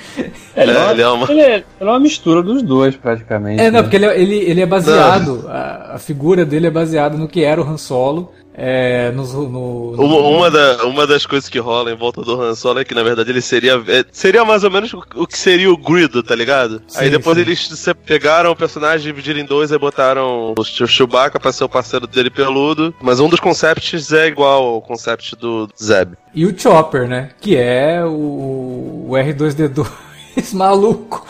[0.52, 1.30] É, ele, é, ele, é uma...
[1.30, 3.62] Ele, é, ele, é, uma mistura dos dois, praticamente.
[3.62, 3.82] É, não, né?
[3.82, 7.44] porque ele, é, ele, ele é baseado, a, a, figura dele é baseada no que
[7.44, 10.02] era o Han Solo É, no, no, no...
[10.02, 12.94] Uma, uma, da, uma das coisas que rola em volta do Han Solo é que,
[12.94, 13.82] na verdade, ele seria.
[13.86, 16.82] É, seria mais ou menos o que seria o Grido, tá ligado?
[16.88, 17.42] Sim, aí depois sim.
[17.42, 22.06] eles pegaram o personagem, dividiram em dois e botaram o Chewbacca pra ser o parceiro
[22.06, 22.94] dele peludo.
[23.00, 26.14] Mas um dos concepts é igual ao concept do Zeb.
[26.34, 27.30] E o Chopper, né?
[27.40, 29.86] Que é o, o R2D2
[30.52, 31.26] maluco.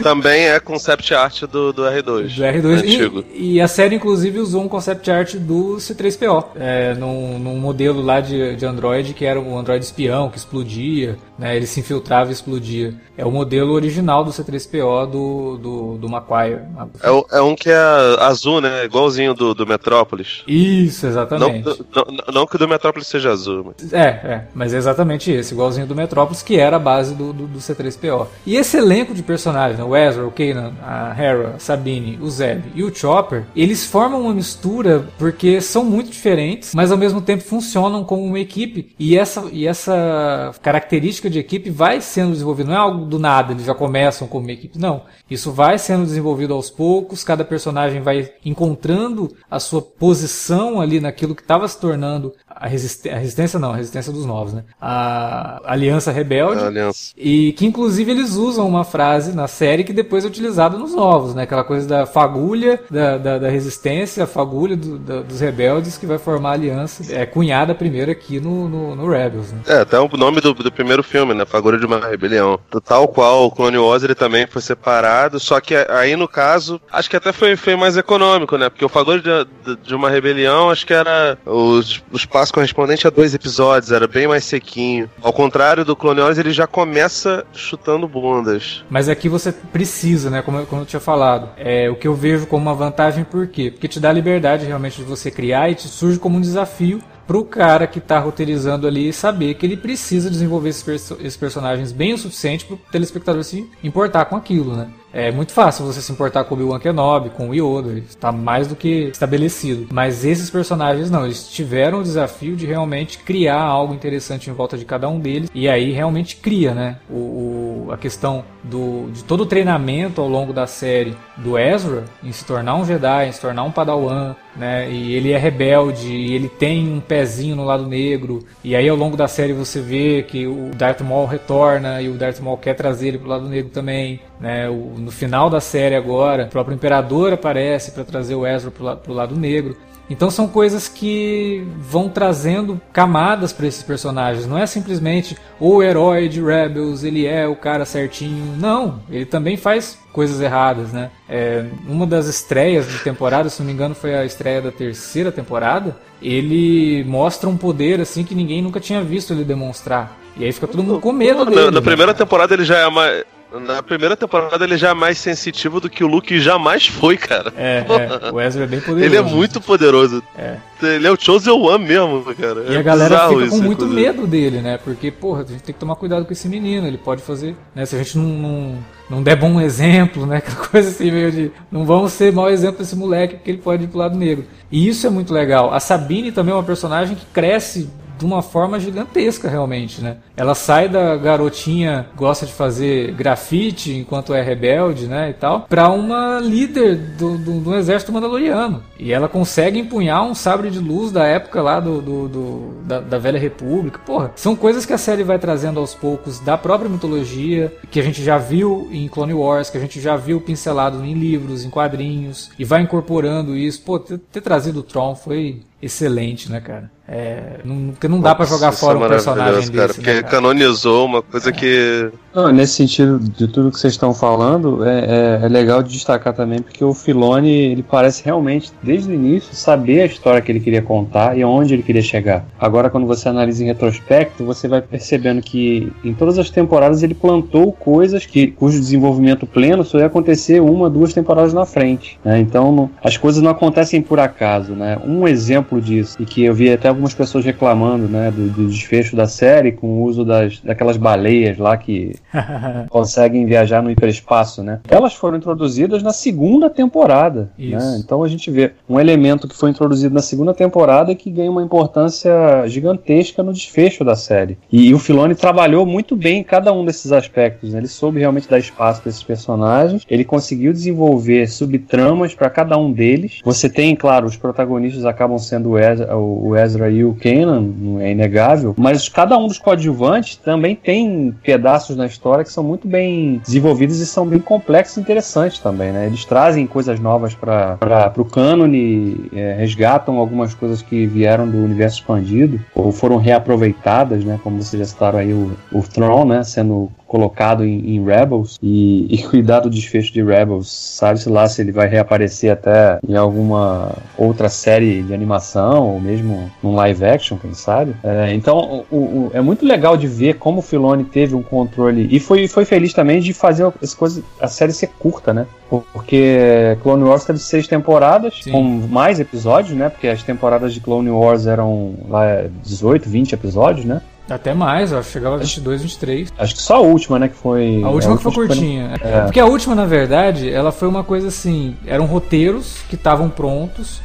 [0.03, 2.03] Também é concept art do, do R2.
[2.03, 3.25] Do R2 antigo.
[3.33, 6.47] E, e, a série, inclusive, usou um concept art do C3PO.
[6.57, 11.17] É, num, num modelo lá de, de Android que era um Android espião que explodia,
[11.39, 11.57] né?
[11.57, 12.95] Ele se infiltrava e explodia.
[13.17, 16.61] É o modelo original do C3PO do, do, do Macquarie.
[17.03, 17.77] É, é um que é
[18.21, 18.85] azul, né?
[18.85, 20.43] Igualzinho do, do Metrópolis.
[20.47, 21.65] Isso, exatamente.
[21.65, 23.75] Não, não, não que o do Metrópolis seja azul.
[23.77, 23.93] Mas...
[23.93, 24.45] É, é.
[24.55, 28.27] Mas é exatamente esse, igualzinho do Metrópolis, que era a base do, do, do C3PO.
[28.47, 29.85] E esse elenco de personagens, né?
[29.85, 34.23] o Ezra, o Kanan, a Hera, a Sabine, o Zeb e o Chopper, eles formam
[34.23, 38.95] uma mistura porque são muito diferentes, mas ao mesmo tempo funcionam como uma equipe.
[38.99, 43.53] E essa, e essa característica de equipe vai sendo desenvolvida, não é algo do nada,
[43.53, 45.03] eles já começam como uma equipe, não.
[45.31, 51.35] Isso vai sendo desenvolvido aos poucos, cada personagem vai encontrando a sua posição ali naquilo
[51.35, 53.09] que estava se tornando a, resist...
[53.09, 54.65] a resistência, não, a resistência dos novos, né?
[54.81, 56.63] A Aliança Rebelde.
[56.63, 57.13] A Aliança.
[57.17, 61.35] E que inclusive eles usam uma frase na série que depois é utilizada nos novos,
[61.35, 61.45] né?
[61.45, 66.07] Aquela coisa da fagulha da, da, da resistência, a fagulha do, da, dos rebeldes que
[66.07, 67.15] vai formar a aliança.
[67.15, 69.61] É cunhada primeiro aqui no, no, no Rebels, né?
[69.67, 71.47] É, até o nome do, do primeiro filme, né?
[71.47, 72.59] Fagulha de uma rebelião.
[72.85, 77.09] Tal qual o Clone Wars ele também foi separado, só que aí no caso, acho
[77.09, 78.69] que até foi, foi mais econômico, né?
[78.69, 83.11] Porque o Fagulha de, de, uma rebelião, acho que era os, os passos correspondentes a
[83.11, 85.09] dois episódios, era bem mais sequinho.
[85.23, 88.85] Ao contrário do Clone Wars, ele já começa chutando bundas.
[88.91, 90.41] Mas aqui você precisa, né?
[90.43, 91.51] Como, eu, como eu tinha falado.
[91.57, 93.71] É, o que eu vejo como uma vantagem, por quê?
[93.71, 97.45] Porque te dá liberdade realmente de você criar e te surge como um desafio pro
[97.45, 102.15] cara que tá roteirizando ali saber que ele precisa desenvolver esses, perso esses personagens bem
[102.15, 104.89] o suficiente pro telespectador se importar com aquilo, né?
[105.13, 108.69] É muito fácil você se importar com o Obi-Wan Kenobi, com o Yoda, está mais
[108.69, 109.89] do que estabelecido.
[109.91, 114.77] Mas esses personagens não, eles tiveram o desafio de realmente criar algo interessante em volta
[114.77, 115.51] de cada um deles.
[115.55, 116.97] E aí realmente cria, né?
[117.09, 122.05] O, o, a questão do, de todo o treinamento ao longo da série do Ezra
[122.23, 124.91] em se tornar um Jedi, em se tornar um Padawan, né?
[124.91, 128.45] E ele é rebelde, e ele tem um pezinho no lado negro.
[128.63, 132.15] E aí ao longo da série você vê que o Darth Maul retorna e o
[132.15, 134.21] Darth Maul quer trazer ele pro lado negro também.
[134.41, 134.69] Né?
[134.69, 138.97] O, no final da série agora, o próprio Imperador aparece para trazer o Ezra pro,
[138.97, 139.77] pro lado negro.
[140.11, 144.47] Então são coisas que vão trazendo camadas para esses personagens.
[144.47, 148.57] Não é simplesmente o herói de Rebels, ele é o cara certinho.
[148.57, 151.11] Não, ele também faz coisas erradas, né?
[151.29, 155.31] É, uma das estreias de temporada, se não me engano, foi a estreia da terceira
[155.31, 155.95] temporada.
[156.23, 160.17] Ele mostra um poder assim que ninguém nunca tinha visto ele demonstrar.
[160.39, 161.57] E aí fica todo mundo com medo dele.
[161.57, 161.81] Na, na né?
[161.81, 165.89] primeira temporada ele já é mais na primeira temporada ele já é mais sensitivo do
[165.89, 167.53] que o Luke jamais foi, cara.
[167.57, 168.31] É, é.
[168.31, 169.05] o Ezra é bem poderoso.
[169.05, 170.23] Ele é muito poderoso.
[170.37, 170.57] É.
[170.83, 172.65] Ele é o Chosen One mesmo, cara.
[172.69, 174.79] E é a galera fica com muito medo dele, né?
[174.79, 176.87] Porque, porra, a gente tem que tomar cuidado com esse menino.
[176.87, 177.57] Ele pode fazer.
[177.75, 177.87] Né?
[177.87, 180.37] Se a gente não, não, não der bom exemplo, né?
[180.45, 181.51] Aquela coisa assim, meio de.
[181.71, 184.45] Não vamos ser mau exemplo desse moleque, porque ele pode ir pro lado negro.
[184.71, 185.73] E isso é muito legal.
[185.73, 190.17] A Sabine também é uma personagem que cresce de uma forma gigantesca realmente, né?
[190.37, 195.89] Ela sai da garotinha gosta de fazer grafite enquanto é rebelde, né, e tal, para
[195.89, 198.83] uma líder do, do, do, exército mandaloriano.
[198.99, 203.01] E ela consegue empunhar um sabre de luz da época lá do, do, do da,
[203.01, 204.01] da, velha república.
[204.05, 208.03] Porra, são coisas que a série vai trazendo aos poucos da própria mitologia, que a
[208.03, 211.71] gente já viu em Clone Wars, que a gente já viu pincelado em livros, em
[211.71, 213.83] quadrinhos, e vai incorporando isso.
[213.83, 216.91] Pô, ter, ter trazido o Tron foi excelente, né, cara?
[217.11, 220.23] É, não, porque não dá para jogar fora é um personagem cara, desse, porque né,
[220.23, 221.53] canonizou uma coisa é.
[221.53, 225.91] que não, nesse sentido de tudo que vocês estão falando é, é, é, legal de
[225.91, 230.53] destacar também porque o Filoni ele parece realmente desde o início saber a história que
[230.53, 234.69] ele queria contar e aonde ele queria chegar agora quando você analisa em retrospecto você
[234.69, 239.99] vai percebendo que em todas as temporadas ele plantou coisas que cujo desenvolvimento pleno só
[239.99, 242.39] ia acontecer uma duas temporadas na frente né?
[242.39, 246.45] então não, as coisas não acontecem por acaso né um exemplo exemplo disso, e que
[246.45, 250.25] eu vi até algumas pessoas reclamando, né, do, do desfecho da série com o uso
[250.25, 252.17] das, daquelas baleias lá que
[252.89, 254.81] conseguem viajar no hiperespaço, né?
[254.89, 258.01] Elas foram introduzidas na segunda temporada, né?
[258.03, 261.63] Então a gente vê um elemento que foi introduzido na segunda temporada que ganha uma
[261.63, 264.57] importância gigantesca no desfecho da série.
[264.73, 267.79] E, e o Filoni trabalhou muito bem em cada um desses aspectos, né?
[267.79, 272.93] Ele soube realmente dar espaço para esses personagens, ele conseguiu desenvolver subtramas para cada um
[272.93, 273.41] deles.
[273.45, 278.13] Você tem, claro, os protagonistas acabam sendo o Ezra, o Ezra e o Kanan, é
[278.13, 283.41] inegável, mas cada um dos coadjuvantes também tem pedaços na história que são muito bem
[283.45, 286.07] desenvolvidos e são bem complexos e interessantes também, né?
[286.07, 291.99] Eles trazem coisas novas para o cânone, é, resgatam algumas coisas que vieram do universo
[291.99, 294.39] expandido ou foram reaproveitadas, né?
[294.43, 296.45] Como vocês já citaram aí o, o Throne, né?
[296.45, 300.71] Sendo colocado em, em Rebels e, e, cuidar do desfecho de Rebels.
[300.71, 306.51] Sabe-se lá se ele vai reaparecer até em alguma outra série de animação ou mesmo
[306.63, 307.95] num live action, quem sabe.
[308.05, 312.07] É, então o, o, é muito legal de ver como o Filoni teve um controle
[312.11, 315.47] e foi, foi feliz também de fazer as coisas, a série ser curta, né?
[315.69, 318.53] Porque Clone Wars teve seis temporadas, Sim.
[318.53, 319.89] com mais episódios, né?
[319.89, 324.01] Porque as temporadas de Clone Wars eram lá 18, 20 episódios, né?
[324.29, 326.33] Até mais, acho que chegava a 22, 23.
[326.39, 327.83] Acho que só a última, né, que foi...
[327.83, 328.95] A última a que foi curtinha.
[329.01, 329.11] Foi...
[329.11, 329.21] É.
[329.23, 334.01] Porque a última, na verdade, ela foi uma coisa assim, eram roteiros que estavam prontos,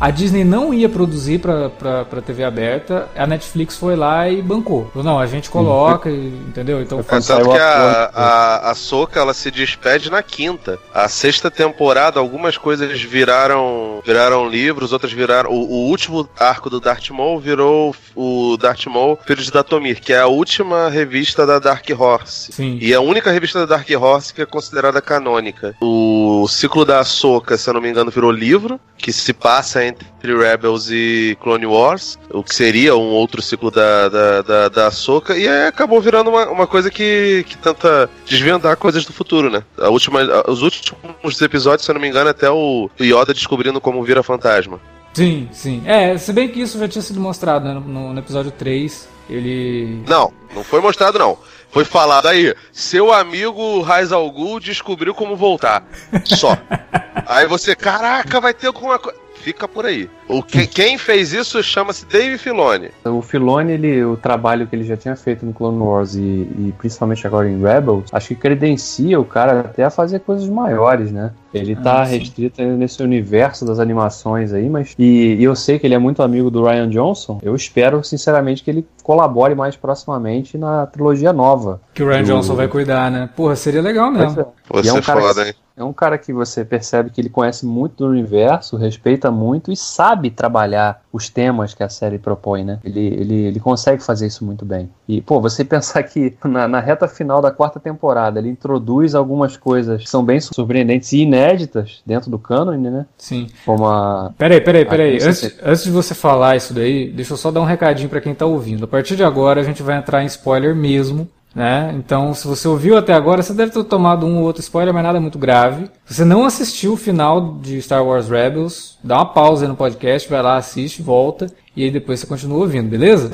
[0.00, 4.42] a Disney não ia produzir pra, pra, pra TV aberta, a Netflix foi lá e
[4.42, 4.90] bancou.
[4.94, 6.44] Não, a gente coloca, uhum.
[6.48, 6.82] entendeu?
[6.82, 10.78] Então é tanto que a, a, a Soca ela se despede na quinta.
[10.92, 15.50] A sexta temporada, algumas coisas viraram viraram livros, outras viraram.
[15.50, 20.12] O, o último arco do Darth Maul virou o Darth Maul Filhos de Datomir, que
[20.12, 22.52] é a última revista da Dark Horse.
[22.52, 22.78] Sim.
[22.80, 25.74] E a única revista da Dark Horse que é considerada canônica.
[25.80, 30.36] O ciclo da Soca, se eu não me engano, virou livro, que se passa entre
[30.36, 35.36] Rebels e Clone Wars, o que seria um outro ciclo da, da, da, da Soca,
[35.36, 39.62] e aí acabou virando uma, uma coisa que, que tenta desvendar coisas do futuro, né?
[39.78, 44.02] A última, os últimos episódios, se eu não me engano, até o Yoda descobrindo como
[44.02, 44.80] vira fantasma.
[45.14, 45.82] Sim, sim.
[45.86, 49.14] É, se bem que isso já tinha sido mostrado né, no, no episódio 3.
[49.30, 50.02] Ele.
[50.06, 51.38] Não, não foi mostrado, não.
[51.70, 55.84] Foi falado aí, seu amigo Raiz Algu descobriu como voltar.
[56.24, 56.58] Só.
[57.26, 60.08] aí você, caraca, vai ter alguma coisa fica por aí.
[60.28, 62.90] O que, quem fez isso chama-se Dave Filoni.
[63.04, 66.74] O Filoni, ele, o trabalho que ele já tinha feito no Clone Wars e, e,
[66.78, 71.32] principalmente agora em Rebels, acho que credencia o cara até a fazer coisas maiores, né?
[71.52, 74.94] Ele tá ah, restrito nesse universo das animações aí, mas.
[74.98, 77.38] E, e, eu sei que ele é muito amigo do Ryan Johnson.
[77.42, 81.80] Eu espero, sinceramente, que ele colabore mais proximamente na trilogia nova.
[81.92, 82.26] Que o Ryan do...
[82.26, 83.30] Johnson vai cuidar, né?
[83.36, 84.52] Porra, seria legal mesmo.
[84.68, 85.54] Você é um foda, hein?
[85.76, 89.76] É um cara que você percebe que ele conhece muito do universo, respeita muito e
[89.76, 92.78] sabe trabalhar os temas que a série propõe, né?
[92.84, 94.90] Ele, ele, ele consegue fazer isso muito bem.
[95.08, 99.56] E, pô, você pensar que na, na reta final da quarta temporada ele introduz algumas
[99.56, 103.06] coisas que são bem surpreendentes e inéditas dentro do cânone, né?
[103.16, 103.48] Sim.
[103.64, 104.32] Como a.
[104.36, 105.14] Peraí, peraí, peraí.
[105.22, 108.34] Antes, antes de você falar isso daí, deixa eu só dar um recadinho para quem
[108.34, 108.84] tá ouvindo.
[108.84, 111.94] A partir de agora a gente vai entrar em spoiler mesmo né?
[111.96, 115.02] Então, se você ouviu até agora, você deve ter tomado um ou outro spoiler, mas
[115.02, 115.90] nada muito grave.
[116.04, 119.76] Se você não assistiu o final de Star Wars Rebels, dá uma pausa aí no
[119.76, 123.30] podcast, vai lá, assiste, volta, e aí depois você continua ouvindo, beleza?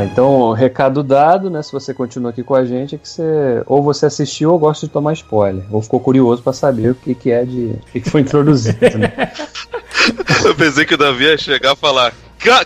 [0.00, 1.62] Tá, então, recado dado, né?
[1.62, 4.86] Se você continua aqui com a gente, é que você ou você assistiu ou gosta
[4.86, 7.66] de tomar spoiler, ou ficou curioso para saber o que, que é de.
[7.66, 9.12] o que, que foi introduzido, né?
[10.44, 12.14] Eu pensei que o Davi ia chegar e falar: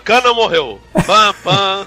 [0.04, 0.78] Cana morreu!
[0.92, 1.86] Pam, pam!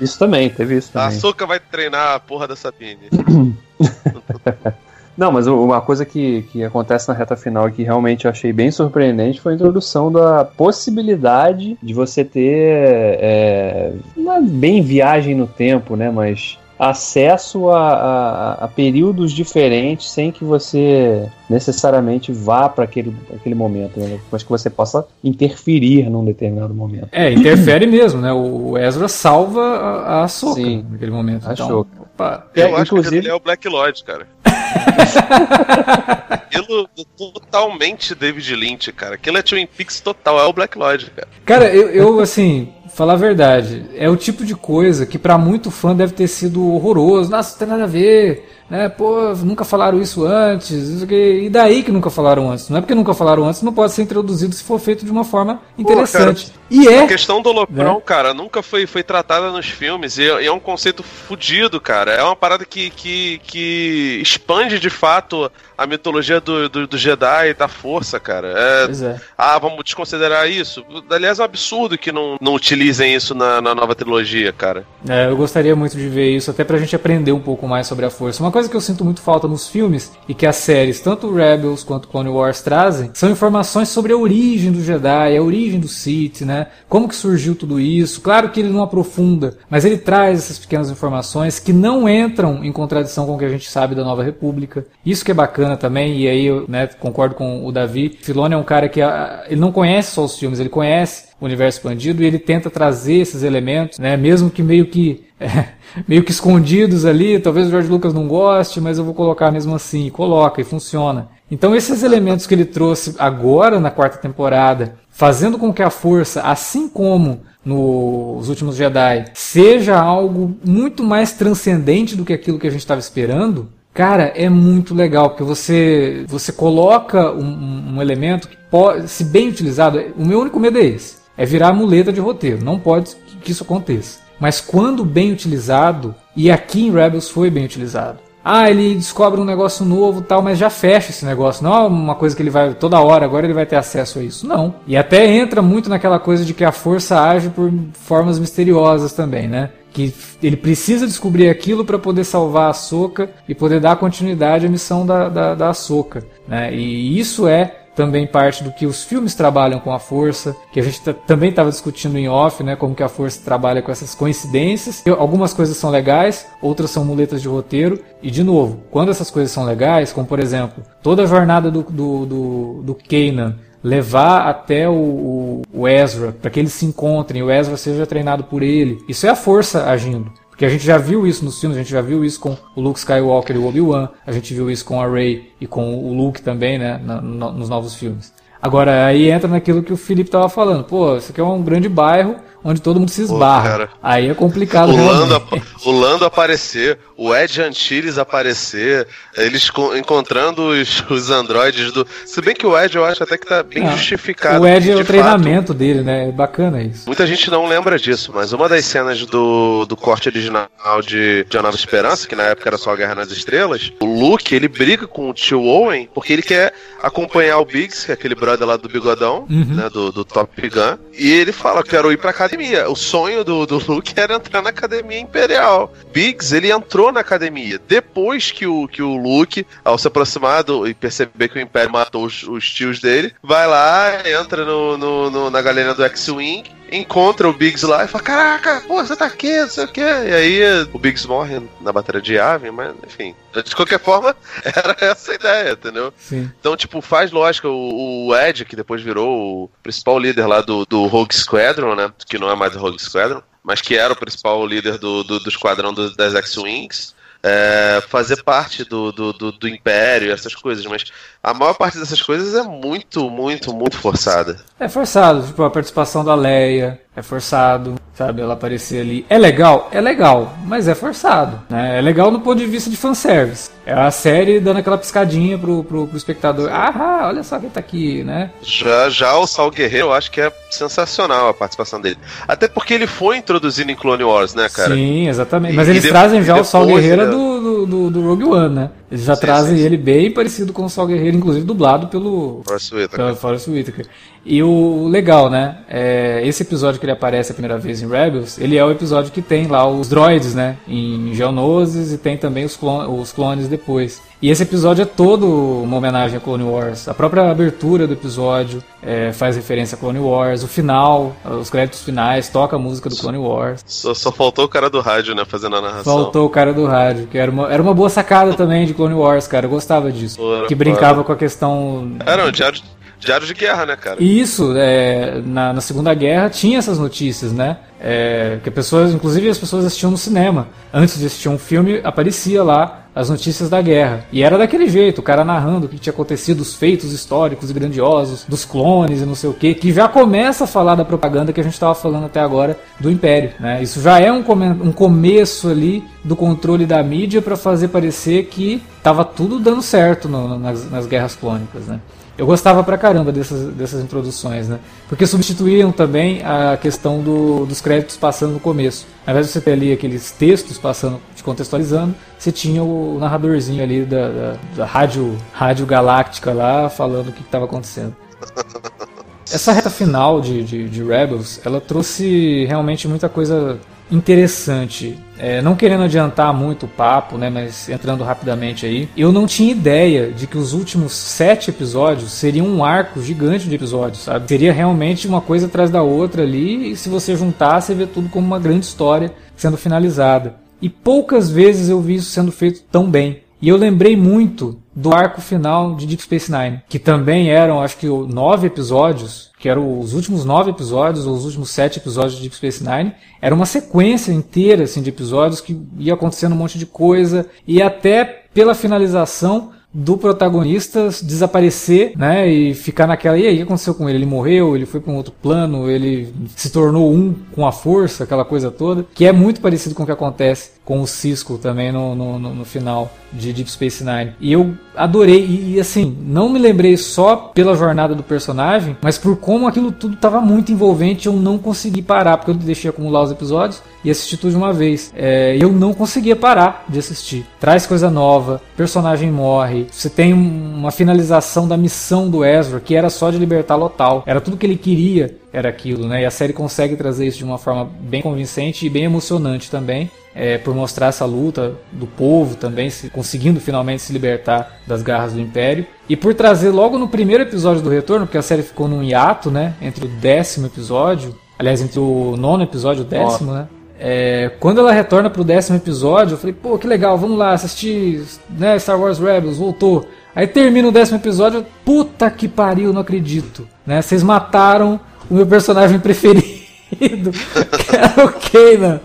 [0.00, 1.08] Isso também, teve isso também.
[1.08, 3.08] A Soca vai treinar a porra da Sabine.
[5.16, 8.52] Não, mas uma coisa que, que acontece na reta final e que realmente eu achei
[8.52, 15.34] bem surpreendente foi a introdução da possibilidade de você ter, é, não é bem viagem
[15.34, 22.68] no tempo, né, mas acesso a, a, a, períodos diferentes sem que você necessariamente vá
[22.68, 24.18] para aquele, aquele momento, né?
[24.30, 27.08] mas que você possa interferir num determinado momento.
[27.12, 28.32] É, interfere mesmo, né?
[28.32, 31.48] O Ezra salva a, a Sim, naquele momento.
[31.48, 32.46] A então, Opa.
[32.54, 33.10] Eu é, acho inclusive...
[33.10, 34.26] que ele é o Black Lord, cara.
[36.30, 39.16] aquilo totalmente David Lynch, cara.
[39.16, 41.28] Aquilo é Twin Peaks total, é o Black Lodge, cara.
[41.44, 45.70] Cara, eu, eu assim, falar a verdade, é o tipo de coisa que para muito
[45.70, 47.30] fã deve ter sido horroroso.
[47.30, 48.88] Nossa, não tem nada a ver né?
[48.88, 52.68] Pô, nunca falaram isso antes, e daí que nunca falaram antes?
[52.68, 55.24] Não é porque nunca falaram antes, não pode ser introduzido se for feito de uma
[55.24, 56.46] forma interessante.
[56.46, 57.04] Pô, cara, e é.
[57.04, 58.02] A questão do Loprão, né?
[58.04, 62.12] cara, nunca foi, foi tratada nos filmes, e é, e é um conceito fudido, cara.
[62.12, 67.50] É uma parada que, que, que expande de fato a mitologia do, do, do Jedi
[67.50, 68.52] e da força, cara.
[68.56, 69.20] É, é.
[69.36, 70.84] Ah, vamos desconsiderar isso?
[71.10, 74.84] Aliás, é um absurdo que não, não utilizem isso na, na nova trilogia, cara.
[75.08, 78.04] É, eu gostaria muito de ver isso, até pra gente aprender um pouco mais sobre
[78.04, 78.42] a força.
[78.42, 81.84] Uma coisa que eu sinto muito falta nos filmes e que as séries, tanto Rebels
[81.84, 86.40] quanto Clone Wars, trazem, são informações sobre a origem do Jedi, a origem do Sith,
[86.40, 86.68] né?
[86.88, 88.22] Como que surgiu tudo isso.
[88.22, 92.72] Claro que ele não aprofunda, mas ele traz essas pequenas informações que não entram em
[92.72, 94.86] contradição com o que a gente sabe da Nova República.
[95.04, 98.18] Isso que é bacana também, e aí eu né, concordo com o Davi.
[98.22, 101.78] Filoni é um cara que a, ele não conhece só os filmes, ele conhece universo
[101.78, 105.66] expandido e ele tenta trazer esses elementos, né, mesmo que meio que é,
[106.08, 109.74] meio que escondidos ali, talvez o George Lucas não goste, mas eu vou colocar mesmo
[109.74, 111.28] assim, e coloca e funciona.
[111.50, 116.42] Então esses elementos que ele trouxe agora na quarta temporada, fazendo com que a força,
[116.42, 122.70] assim como nos últimos Jedi, seja algo muito mais transcendente do que aquilo que a
[122.70, 128.56] gente estava esperando, cara, é muito legal, porque você, você coloca um, um elemento que
[128.70, 132.64] pode, se bem utilizado, o meu único medo é esse, é virar muleta de roteiro,
[132.64, 134.20] não pode que isso aconteça.
[134.38, 138.18] Mas quando bem utilizado, e aqui em Rebels foi bem utilizado.
[138.48, 141.64] Ah, ele descobre um negócio novo tal, mas já fecha esse negócio.
[141.64, 144.22] Não é uma coisa que ele vai toda hora, agora ele vai ter acesso a
[144.22, 144.46] isso.
[144.46, 144.76] Não.
[144.86, 149.48] E até entra muito naquela coisa de que a força age por formas misteriosas também,
[149.48, 149.70] né?
[149.92, 154.68] Que ele precisa descobrir aquilo para poder salvar a Soca e poder dar continuidade à
[154.68, 156.24] missão da, da, da Soca.
[156.46, 156.72] Né?
[156.72, 160.82] E isso é também parte do que os filmes trabalham com a força, que a
[160.82, 165.02] gente também estava discutindo em off, né, como que a força trabalha com essas coincidências.
[165.18, 167.98] Algumas coisas são legais, outras são muletas de roteiro.
[168.22, 171.82] E de novo, quando essas coisas são legais, como por exemplo, toda a jornada do,
[171.82, 177.50] do, do, do Kanan levar até o, o Ezra, para que eles se encontrem, o
[177.50, 178.98] Ezra seja treinado por ele.
[179.08, 180.32] Isso é a força agindo.
[180.56, 182.80] Porque a gente já viu isso nos filmes, a gente já viu isso com o
[182.80, 186.14] Luke Skywalker e o Obi-Wan, a gente viu isso com a Rey e com o
[186.14, 188.32] Luke também, né, na, no, nos novos filmes.
[188.60, 190.84] Agora, aí entra naquilo que o Felipe estava falando.
[190.84, 192.36] Pô, isso aqui é um grande bairro,
[192.66, 193.86] onde todo mundo se esbarra.
[193.86, 194.90] Pô, Aí é complicado.
[194.90, 195.42] O Lando,
[195.84, 199.06] o Lando aparecer, o Ed Antilles aparecer,
[199.36, 202.06] eles encontrando os, os androides do.
[202.24, 204.62] Se bem que o Ed eu acho até que tá bem justificado.
[204.62, 206.28] O Ed é o treinamento dele, né?
[206.28, 207.04] É bacana isso.
[207.06, 210.68] Muita gente não lembra disso, mas uma das cenas do, do corte original
[211.06, 214.06] de, de A Nova Esperança, que na época era só a Guerra nas Estrelas, o
[214.06, 218.14] Luke ele briga com o tio Owen porque ele quer acompanhar o Biggs, que é
[218.14, 219.74] aquele brother lá do bigodão, uhum.
[219.74, 219.88] né?
[219.88, 222.90] Do, do Top Gun, e ele fala: quero ir pra casa academia.
[222.90, 225.92] O sonho do, do Luke era entrar na academia imperial.
[226.12, 227.78] Biggs, ele entrou na academia.
[227.86, 231.92] Depois que o, que o Luke, ao se aproximar do, e perceber que o Império
[231.92, 236.75] matou os, os tios dele, vai lá, entra no, no, no na galera do X-Wing
[236.90, 240.00] encontra o Biggs lá e fala: Caraca, pô, você tá aqui, não sei o quê.
[240.00, 240.62] E aí
[240.92, 243.34] o Biggs morre na batalha de Ave, mas enfim.
[243.52, 246.12] De qualquer forma, era essa a ideia, entendeu?
[246.18, 246.50] Sim.
[246.60, 247.68] Então, tipo, faz lógica.
[247.68, 252.12] O, o, Ed, que depois virou o principal líder lá do, do Rogue Squadron, né?
[252.26, 255.40] Que não é mais o Rogue Squadron, mas que era o principal líder do, do,
[255.40, 260.84] do esquadrão do, das X-Wings é, fazer parte do, do, do, do, império, essas coisas,
[260.86, 261.04] mas
[261.42, 264.58] a maior parte dessas coisas é muito, muito, muito forçada.
[264.78, 268.42] É forçado, tipo, a participação da Leia é forçado, sabe?
[268.42, 269.24] Ela aparecer ali.
[269.30, 269.88] É legal?
[269.90, 271.58] É legal, mas é forçado.
[271.68, 271.98] Né?
[271.98, 273.70] É legal no ponto de vista de fanservice.
[273.86, 276.68] É a série dando aquela piscadinha pro, pro, pro espectador.
[276.70, 278.50] Ah, olha só quem tá aqui, né?
[278.60, 282.18] Já, já o Sal Guerreiro, eu acho que é sensacional a participação dele.
[282.46, 284.94] Até porque ele foi introduzido em Clone Wars, né, cara?
[284.94, 285.74] Sim, exatamente.
[285.74, 287.30] Mas e, eles e trazem já o Sal Guerreiro ele...
[287.30, 288.90] do, do, do, Rogue One, né?
[289.10, 289.86] Eles já sim, trazem sim, sim.
[289.86, 293.34] ele bem parecido com o Sal Guerreiro, inclusive dublado pelo Forrest Whitaker.
[293.36, 294.06] Forrest Whitaker.
[294.44, 295.78] E o legal, né?
[295.88, 299.32] É, esse episódio que ele aparece a primeira vez em Rebels, ele é o episódio
[299.32, 300.76] que tem lá os droids, né?
[300.88, 304.20] Em Geonosis e tem também os, clon os clones depois.
[304.40, 305.46] E esse episódio é todo
[305.82, 307.08] uma homenagem a Clone Wars.
[307.08, 310.62] A própria abertura do episódio é, faz referência a Clone Wars.
[310.62, 313.82] O final, os créditos finais, toca a música do Clone Wars.
[313.86, 315.44] Só, só faltou o cara do rádio, né?
[315.46, 316.12] Fazendo a narração.
[316.12, 319.14] Faltou o cara do rádio, que era uma, era uma boa sacada também de Clone
[319.14, 319.66] Wars, cara.
[319.66, 320.36] Eu gostava disso.
[320.36, 321.24] Porra, que brincava porra.
[321.24, 322.12] com a questão.
[322.26, 322.80] Era um diário
[323.18, 324.22] Diário de guerra, né, cara?
[324.22, 327.78] Isso, é, na, na Segunda Guerra tinha essas notícias, né?
[327.98, 330.68] É, que pessoas, inclusive as pessoas assistiam no cinema.
[330.92, 334.26] Antes de assistir um filme, aparecia lá as notícias da guerra.
[334.30, 337.72] E era daquele jeito, o cara narrando o que tinha acontecido, os feitos históricos e
[337.72, 341.50] grandiosos, dos clones e não sei o que, que já começa a falar da propaganda
[341.50, 343.52] que a gente estava falando até agora do Império.
[343.58, 343.82] Né?
[343.82, 348.48] Isso já é um, come um começo ali do controle da mídia para fazer parecer
[348.48, 351.86] que estava tudo dando certo no, nas, nas guerras clônicas.
[351.86, 351.98] Né?
[352.38, 354.78] Eu gostava pra caramba dessas, dessas introduções, né?
[355.08, 359.06] Porque substituíam também a questão do, dos créditos passando no começo.
[359.26, 363.82] Ao invés de você ter ali aqueles textos passando, te contextualizando, você tinha o narradorzinho
[363.82, 368.14] ali da, da, da rádio, rádio galáctica lá falando o que estava acontecendo.
[369.50, 373.78] Essa reta final de, de, de Rebels, ela trouxe realmente muita coisa
[374.10, 375.18] interessante.
[375.38, 379.70] É, não querendo adiantar muito o papo, né, mas entrando rapidamente aí, eu não tinha
[379.70, 384.48] ideia de que os últimos sete episódios seriam um arco gigante de episódios, sabe?
[384.48, 388.28] Seria realmente uma coisa atrás da outra ali, e se você juntar, você vê tudo
[388.28, 390.54] como uma grande história sendo finalizada.
[390.80, 393.40] E poucas vezes eu vi isso sendo feito tão bem.
[393.60, 397.96] E eu lembrei muito do arco final de Deep Space Nine, que também eram, acho
[397.96, 402.42] que, nove episódios, que eram os últimos nove episódios, ou os últimos sete episódios de
[402.42, 403.12] Deep Space Nine.
[403.40, 407.80] Era uma sequência inteira assim, de episódios que ia acontecendo um monte de coisa, e
[407.80, 413.94] até pela finalização do protagonista desaparecer, né, e ficar naquela, e aí, o que aconteceu
[413.94, 414.18] com ele?
[414.18, 418.24] Ele morreu, ele foi para um outro plano, ele se tornou um com a força,
[418.24, 421.90] aquela coisa toda, que é muito parecido com o que acontece com o Cisco também
[421.90, 424.34] no, no, no final de Deep Space Nine.
[424.40, 429.18] E eu adorei, e, e, assim, não me lembrei só pela jornada do personagem, mas
[429.18, 433.22] por como aquilo tudo estava muito envolvente, eu não consegui parar, porque eu deixei acumular
[433.22, 435.12] os episódios e assisti tudo de uma vez.
[435.16, 437.44] É, eu não conseguia parar de assistir.
[437.58, 443.10] Traz coisa nova, personagem morre, você tem uma finalização da missão do Ezra, que era
[443.10, 444.22] só de libertar Lotal.
[444.24, 446.22] Era tudo que ele queria, era aquilo, né?
[446.22, 450.08] E a série consegue trazer isso de uma forma bem convincente e bem emocionante também
[450.36, 455.32] é, por mostrar essa luta do povo também, se, conseguindo finalmente se libertar das garras
[455.32, 455.86] do Império.
[456.06, 459.50] E por trazer logo no primeiro episódio do Retorno, porque a série ficou num hiato,
[459.50, 459.72] né?
[459.80, 463.66] Entre o décimo episódio, aliás, entre o nono episódio e o décimo, né?
[463.98, 468.22] É, quando ela retorna pro décimo episódio, eu falei, pô, que legal, vamos lá assistir
[468.50, 470.06] né, Star Wars Rebels, voltou.
[470.34, 473.66] Aí termina o décimo episódio, puta que pariu, não acredito.
[473.86, 474.02] Né?
[474.02, 476.55] Vocês mataram o meu personagem preferido,
[476.96, 479.00] que era o Kanan.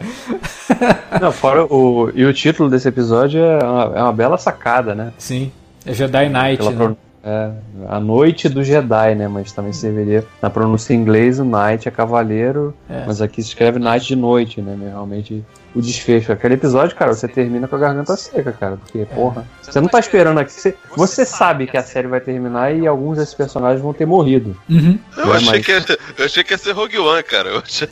[1.20, 2.12] Não, fora o.
[2.14, 5.14] E o título desse episódio é uma, é uma bela sacada, né?
[5.18, 5.52] Sim.
[5.86, 6.64] É Jedi Knight.
[6.70, 6.96] Né?
[7.24, 7.52] É,
[7.88, 9.28] a noite do Jedi, né?
[9.28, 13.04] Mas também serviria na pronúncia em inglês, o Knight é cavaleiro, é.
[13.06, 14.76] mas aqui se escreve Knight de noite, né?
[14.90, 16.32] Realmente o desfecho.
[16.32, 18.78] Aquele episódio, cara, você termina com a garganta seca, cara.
[18.78, 19.06] Porque, é.
[19.06, 20.52] porra, você não tá esperando aqui.
[20.52, 24.56] Você, você sabe que a série vai terminar e alguns desses personagens vão ter morrido.
[24.70, 25.00] Uhum.
[25.18, 25.66] Eu, achei mas...
[25.66, 27.50] que ia, eu achei que ia ser Rogue One, cara.
[27.50, 27.88] Eu, achei,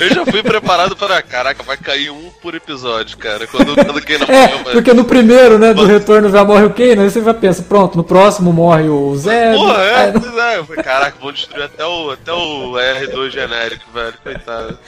[0.00, 1.22] eu já fui preparado para.
[1.22, 3.46] Caraca, vai cair um por episódio, cara.
[3.46, 6.70] Quando, quando quem não é, morreu, Porque no primeiro, né, do retorno já morre o
[6.70, 9.54] Kanan, aí você já pensa, pronto, no próximo morre o Zé.
[9.54, 10.12] Porra, é,
[10.52, 10.58] é.
[10.58, 14.14] Eu falei, caraca, vão destruir até o, até o R2 genérico, velho.
[14.22, 14.78] Coitado.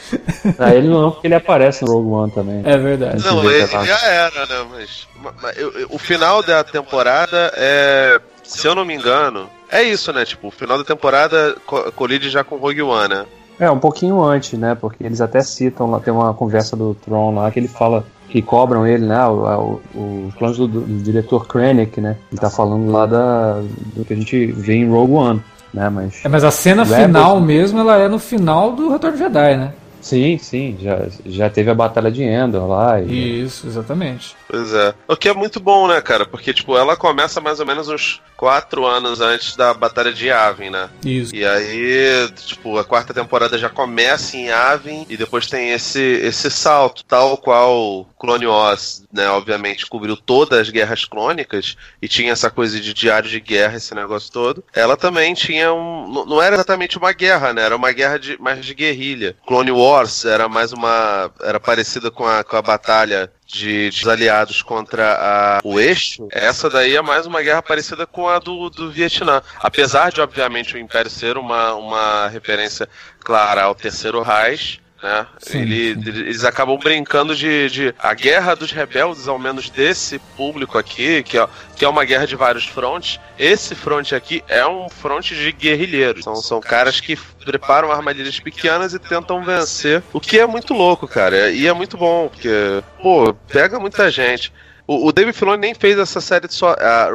[0.59, 2.63] Ah, ele não, porque ele aparece no Rogue One também.
[2.65, 3.25] É verdade.
[3.25, 4.67] Não, ele já era, né?
[4.71, 5.09] Mas,
[5.43, 8.21] mas eu, eu, o final da temporada é.
[8.43, 10.25] Se eu não me engano, é isso, né?
[10.25, 13.27] Tipo, o final da temporada co colide já com Rogue One, né?
[13.59, 14.75] É, um pouquinho antes, né?
[14.75, 18.43] Porque eles até citam lá, tem uma conversa do Tron lá que ele fala que
[18.43, 19.25] cobram ele, né?
[19.27, 22.17] O, o, o plano do, do, diretor Krennic, né?
[22.33, 23.61] Ele tá falando lá da,
[23.95, 25.89] do que a gente vê em Rogue One, né?
[25.89, 29.57] Mas, é, mas a cena Rebels, final mesmo, ela é no final do Retorno Jedi,
[29.57, 29.73] né?
[30.05, 33.01] Sim, sim, já, já teve a Batalha de Endor lá.
[33.01, 33.43] E...
[33.43, 34.37] Isso, exatamente.
[34.47, 34.95] Pois é.
[35.09, 36.27] O que é muito bom, né, cara?
[36.27, 40.69] Porque, tipo, ela começa mais ou menos uns quatro anos antes da Batalha de Yavin,
[40.69, 40.91] né?
[41.03, 41.35] Isso.
[41.35, 46.51] E aí, tipo, a quarta temporada já começa em Yavin e depois tem esse, esse
[46.51, 52.51] salto, tal qual Clone Wars, né, obviamente cobriu todas as guerras clônicas e tinha essa
[52.51, 54.65] coisa de diário de guerra, esse negócio todo.
[54.75, 56.25] Ela também tinha um.
[56.27, 57.63] Não era exatamente uma guerra, né?
[57.63, 59.37] Era uma guerra de, mais de guerrilha.
[59.47, 61.31] Clone Wars Wars era mais uma.
[61.41, 66.69] era parecida com a, com a batalha de, de aliados contra a, o eixo, essa
[66.69, 69.41] daí é mais uma guerra parecida com a do, do Vietnã.
[69.61, 72.89] Apesar de, obviamente, o Império ser uma, uma referência
[73.21, 75.27] clara ao Terceiro Reich, né?
[75.39, 76.09] Sim, Ele, sim.
[76.09, 81.39] Eles acabam brincando de, de, A guerra dos rebeldes, ao menos desse público aqui, que
[81.39, 83.21] é, que é uma guerra de vários frontes.
[83.39, 86.25] Esse fronte aqui é um fronte de guerrilheiros.
[86.25, 90.03] São, são caras que preparam armadilhas pequenas e tentam vencer.
[90.13, 91.51] O que é muito louco, cara.
[91.51, 94.53] E é muito bom, porque, pô, pega muita gente.
[94.87, 96.67] O, o David Filoni nem fez essa série de so,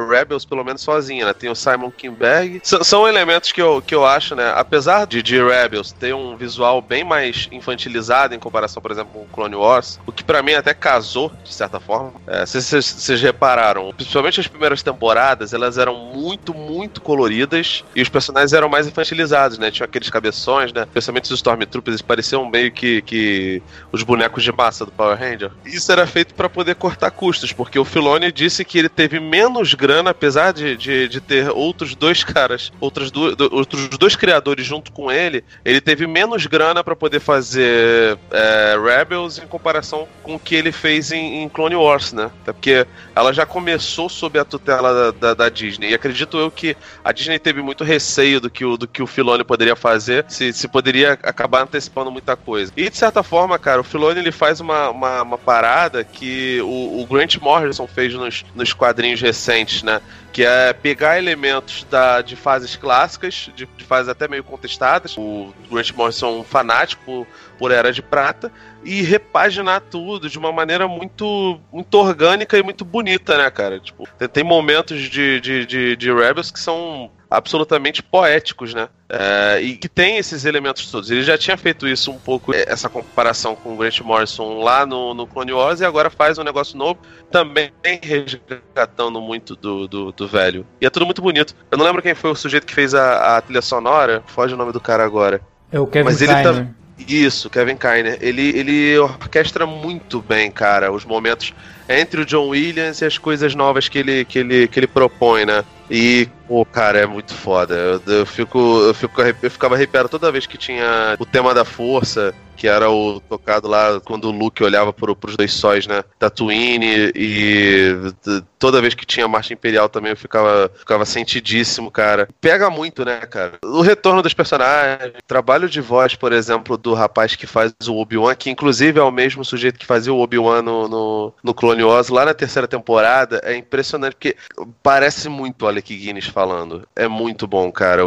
[0.08, 1.32] Rebels, pelo menos sozinha, né?
[1.32, 2.60] Tem o Simon Kinberg.
[2.64, 4.52] S são elementos que eu, que eu acho, né?
[4.56, 9.26] Apesar de, de Rebels ter um visual bem mais infantilizado em comparação, por exemplo, com
[9.26, 12.12] Clone Wars, o que para mim até casou, de certa forma.
[12.26, 18.52] É, vocês repararam, principalmente as primeiras temporadas, elas eram muito, muito coloridas e os personagens
[18.52, 19.70] eram mais infantilizados, né?
[19.70, 20.82] Tinha aqueles cabeções, né?
[20.82, 23.62] Especialmente os Stormtroopers, eles pareciam meio que, que
[23.92, 25.52] os bonecos de massa do Power Ranger.
[25.64, 29.74] Isso era feito para poder cortar custos, porque o Filoni disse que ele teve menos
[29.74, 34.90] grana, apesar de, de, de ter outros dois caras, outros, do, outros dois criadores junto
[34.90, 40.38] com ele, ele teve menos grana para poder fazer é, Rebels em comparação com o
[40.38, 42.30] que ele fez em, em, Clone Wars, né?
[42.40, 45.90] Até porque ela já começou sob a tutela da, da, da, Disney.
[45.90, 49.06] E acredito eu que a Disney teve muito receio do que o, do que o
[49.06, 52.72] Filoni poderia fazer, se, se poderia acabar antecipando muita coisa.
[52.74, 57.02] E de certa forma, cara, o Filoni ele faz uma, uma, uma parada que o,
[57.02, 57.49] o, Grant Morrison
[57.86, 60.00] fez nos, nos quadrinhos recentes, né?
[60.32, 65.16] Que é pegar elementos da, de fases clássicas, de, de fases até meio contestadas.
[65.16, 67.26] O Grant Morrison é um fanático por,
[67.58, 68.52] por Era de Prata
[68.84, 73.80] e repaginar tudo de uma maneira muito, muito orgânica e muito bonita, né, cara?
[73.80, 78.88] Tipo, tem, tem momentos de, de, de, de Rebels que são absolutamente poéticos, né?
[79.08, 81.10] É, e que tem esses elementos todos.
[81.10, 84.84] Ele já tinha feito isso um pouco, é, essa comparação com o Grant Morrison lá
[84.84, 86.98] no, no Clone Wars, e agora faz um negócio novo,
[87.30, 87.70] também
[88.02, 90.66] resgatando muito do, do, do, velho.
[90.80, 91.54] E é tudo muito bonito.
[91.70, 94.56] Eu não lembro quem foi o sujeito que fez a, a trilha sonora, foge o
[94.56, 95.40] nome do cara agora.
[95.70, 96.66] É o Kevin Mas ele tá...
[97.08, 98.18] Isso, Kevin Kiner.
[98.20, 101.54] Ele, ele orquestra muito bem, cara, os momentos
[101.88, 105.44] entre o John Williams e as coisas novas que ele, que ele, que ele propõe,
[105.44, 105.64] né?
[105.90, 107.74] E, pô, cara, é muito foda.
[107.74, 111.64] Eu, eu, fico, eu, fico, eu ficava arrepiado toda vez que tinha o tema da
[111.64, 116.04] força, que era o tocado lá quando o Luke olhava pro, pros dois sóis, né?
[116.18, 118.12] Tatooine e
[118.58, 122.28] toda vez que tinha Marcha Imperial também eu ficava, ficava sentidíssimo, cara.
[122.38, 123.54] Pega muito, né, cara?
[123.64, 128.34] O retorno dos personagens, trabalho de voz, por exemplo, do rapaz que faz o Obi-Wan,
[128.34, 132.10] que inclusive é o mesmo sujeito que fazia o Obi-Wan no, no, no Clone Wars,
[132.10, 134.36] lá na terceira temporada, é impressionante, porque
[134.82, 136.86] parece muito Alec Guinness falando.
[136.94, 138.02] É muito bom, cara.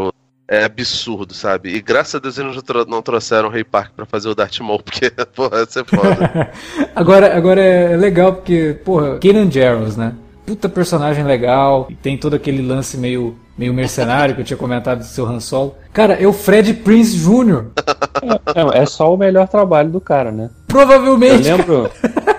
[0.53, 1.75] É absurdo, sabe?
[1.75, 2.55] E graças a Deus eles
[2.87, 6.51] não trouxeram o Ray Park pra fazer o Darth Maul, porque, porra, ia ser foda.
[6.95, 10.13] agora, agora é legal porque, porra, Kanan Jarrus, né?
[10.45, 14.99] Puta personagem legal, e tem todo aquele lance meio, meio mercenário que eu tinha comentado
[14.99, 15.73] do seu Han Solo.
[15.91, 17.71] Cara, é o Fred Prince Jr.
[18.53, 20.51] É, é só o melhor trabalho do cara, né?
[20.67, 21.49] Provavelmente.
[21.49, 21.91] Eu lembro,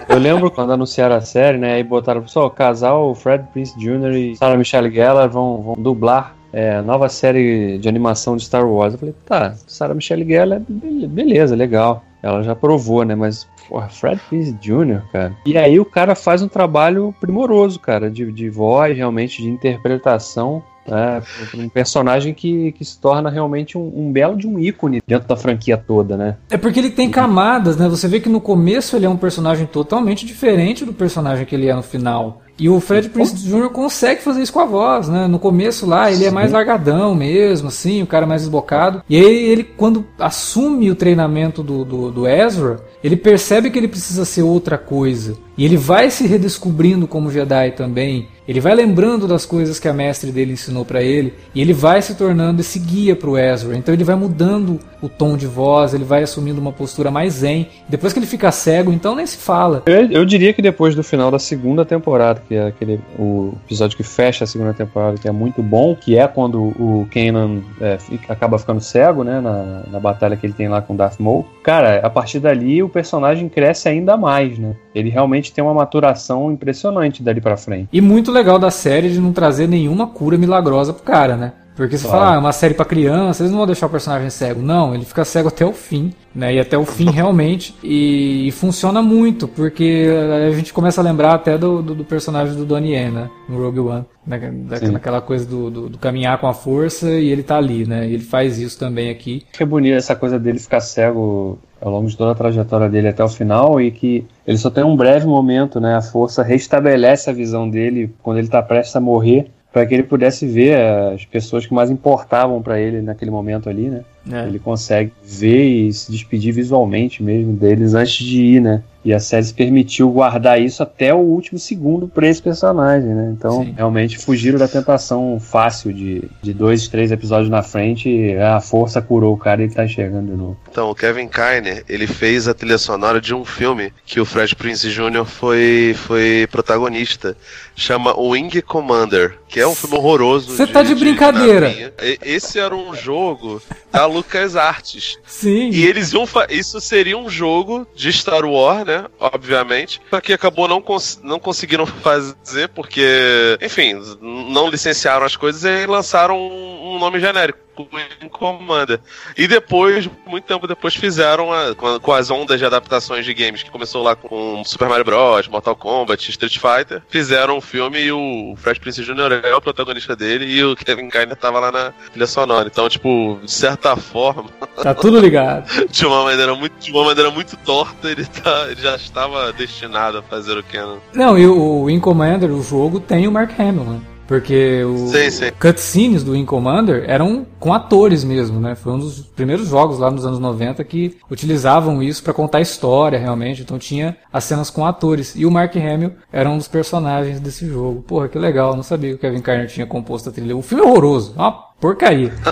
[0.09, 1.81] eu lembro quando anunciaram a série, né?
[1.81, 4.13] E botaram, pessoal, casal Fred Prince Jr.
[4.13, 8.95] e Sarah Michelle Gellar vão, vão dublar é, nova série de animação de Star Wars.
[8.95, 10.61] Eu falei, tá, Sarah Michelle Gellar,
[11.09, 12.05] beleza, legal.
[12.23, 13.15] Ela já provou, né?
[13.15, 15.33] Mas, porra, Fred Prince Jr., cara.
[15.45, 20.63] E aí o cara faz um trabalho primoroso, cara, de, de voz, realmente, de interpretação
[20.87, 21.23] é,
[21.57, 25.37] um personagem que, que se torna realmente um, um, belo de um ícone dentro da
[25.37, 26.37] franquia toda, né?
[26.51, 27.89] É porque ele tem camadas, né?
[27.89, 31.69] Você vê que no começo ele é um personagem totalmente diferente do personagem que ele
[31.69, 32.43] é no final.
[32.59, 33.69] E o Fred Prince Jr.
[33.71, 35.27] consegue fazer isso com a voz, né?
[35.27, 39.03] No começo lá, ele é mais largadão mesmo, assim, o cara mais desbocado.
[39.09, 43.89] E aí ele, quando assume o treinamento do, do, do Ezra, ele percebe que ele
[43.89, 45.37] precisa ser outra coisa.
[45.59, 48.29] E ele vai se redescobrindo como Jedi também.
[48.47, 52.03] Ele vai lembrando das coisas que a mestre dele ensinou para ele e ele vai
[52.03, 53.77] se tornando esse guia para o Ezra.
[53.77, 57.69] Então ele vai mudando o tom de voz, ele vai assumindo uma postura mais zen.
[57.89, 59.83] Depois que ele fica cego, então nem se fala.
[59.87, 63.97] Eu, eu diria que depois do final da segunda temporada, que é aquele o episódio
[63.97, 67.99] que fecha a segunda temporada, que é muito bom, que é quando o Kanan é,
[67.99, 71.47] fica, acaba ficando cego, né, na, na batalha que ele tem lá com Darth Maul.
[71.63, 74.75] Cara, a partir dali o personagem cresce ainda mais, né?
[74.95, 77.89] Ele realmente tem uma maturação impressionante dali para frente.
[77.93, 81.53] E muito legal da série de não trazer nenhuma cura milagrosa pro cara, né?
[81.77, 82.19] Porque você claro.
[82.21, 84.63] fala, ah, é uma série para criança, eles não vão deixar o personagem cego.
[84.63, 86.55] Não, ele fica cego até o fim, né?
[86.55, 87.75] E até o fim realmente.
[87.83, 90.07] E, e funciona muito, porque
[90.47, 93.31] a gente começa a lembrar até do, do, do personagem do Donnie Yen, né?
[93.49, 94.05] No Rogue One.
[94.25, 94.39] Da,
[94.79, 98.09] daquela coisa do, do, do, caminhar com a força e ele tá ali, né?
[98.09, 99.45] E ele faz isso também aqui.
[99.53, 103.09] Que é bonito essa coisa dele ficar cego ao longo de toda a trajetória dele
[103.09, 105.95] até o final e que ele só tem um breve momento, né?
[105.95, 110.03] A força restabelece a visão dele quando ele tá prestes a morrer para que ele
[110.03, 114.03] pudesse ver as pessoas que mais importavam para ele naquele momento ali, né?
[114.31, 114.47] É.
[114.47, 118.83] Ele consegue ver e se despedir visualmente mesmo deles antes de ir, né?
[119.05, 123.35] E a série se permitiu guardar isso até o último segundo para esse personagem, né?
[123.37, 123.75] Então, Sim.
[123.77, 129.35] realmente fugiram da tentação fácil de, de dois, três episódios na frente, a força curou
[129.35, 130.57] o cara e ele tá enxergando de novo.
[130.71, 134.57] Então, o Kevin Kiner, ele fez a trilha sonora de um filme que o Fred
[134.57, 135.27] Prince Jr.
[135.27, 137.37] foi, foi protagonista.
[137.77, 140.57] Chama Wing Commander, que é um filme horroroso.
[140.57, 141.69] Você tá de brincadeira.
[141.69, 143.61] De Esse era um jogo
[143.93, 145.19] da Lucas Arts.
[145.27, 145.71] Sim.
[145.71, 146.25] E eles iam.
[146.49, 149.07] Isso seria um jogo de Star Wars, né?
[149.19, 150.01] Obviamente.
[150.11, 155.87] Só que acabou não, cons não conseguiram fazer, porque, enfim, não licenciaram as coisas e
[155.87, 157.64] lançaram um, um nome genérico.
[157.83, 159.01] Wing Commander.
[159.37, 163.63] E depois, muito tempo depois, fizeram a, com, com, as ondas de adaptações de games,
[163.63, 167.03] que começou lá com Super Mario Bros., Mortal Kombat, Street Fighter.
[167.09, 169.41] Fizeram um filme e o Fred Prince Jr.
[169.45, 172.69] é o protagonista dele e o Kevin Kiner tava lá na trilha sonora.
[172.69, 174.51] Então, tipo, de certa forma.
[174.83, 175.65] Tá tudo ligado.
[175.91, 180.19] de, uma maneira muito, de uma maneira muito torta, ele, tá, ele já estava destinado
[180.19, 180.99] a fazer o Canon.
[181.13, 184.14] Não, e o Wing Commander, o jogo, tem o Mark Hamill, né?
[184.27, 185.13] Porque os
[185.61, 188.75] cutscenes do Wing Commander eram com atores mesmo, né?
[188.75, 193.19] Foi um dos primeiros jogos lá nos anos 90 que utilizavam isso para contar história
[193.19, 193.63] realmente.
[193.63, 195.35] Então tinha as cenas com atores.
[195.37, 198.03] E o Mark Hamill era um dos personagens desse jogo.
[198.03, 198.75] Porra, que legal.
[198.75, 200.57] Não sabia que o Kevin Carter tinha composto a trilha.
[200.57, 201.35] O filme é horroroso.
[201.37, 202.33] É uma porcaria.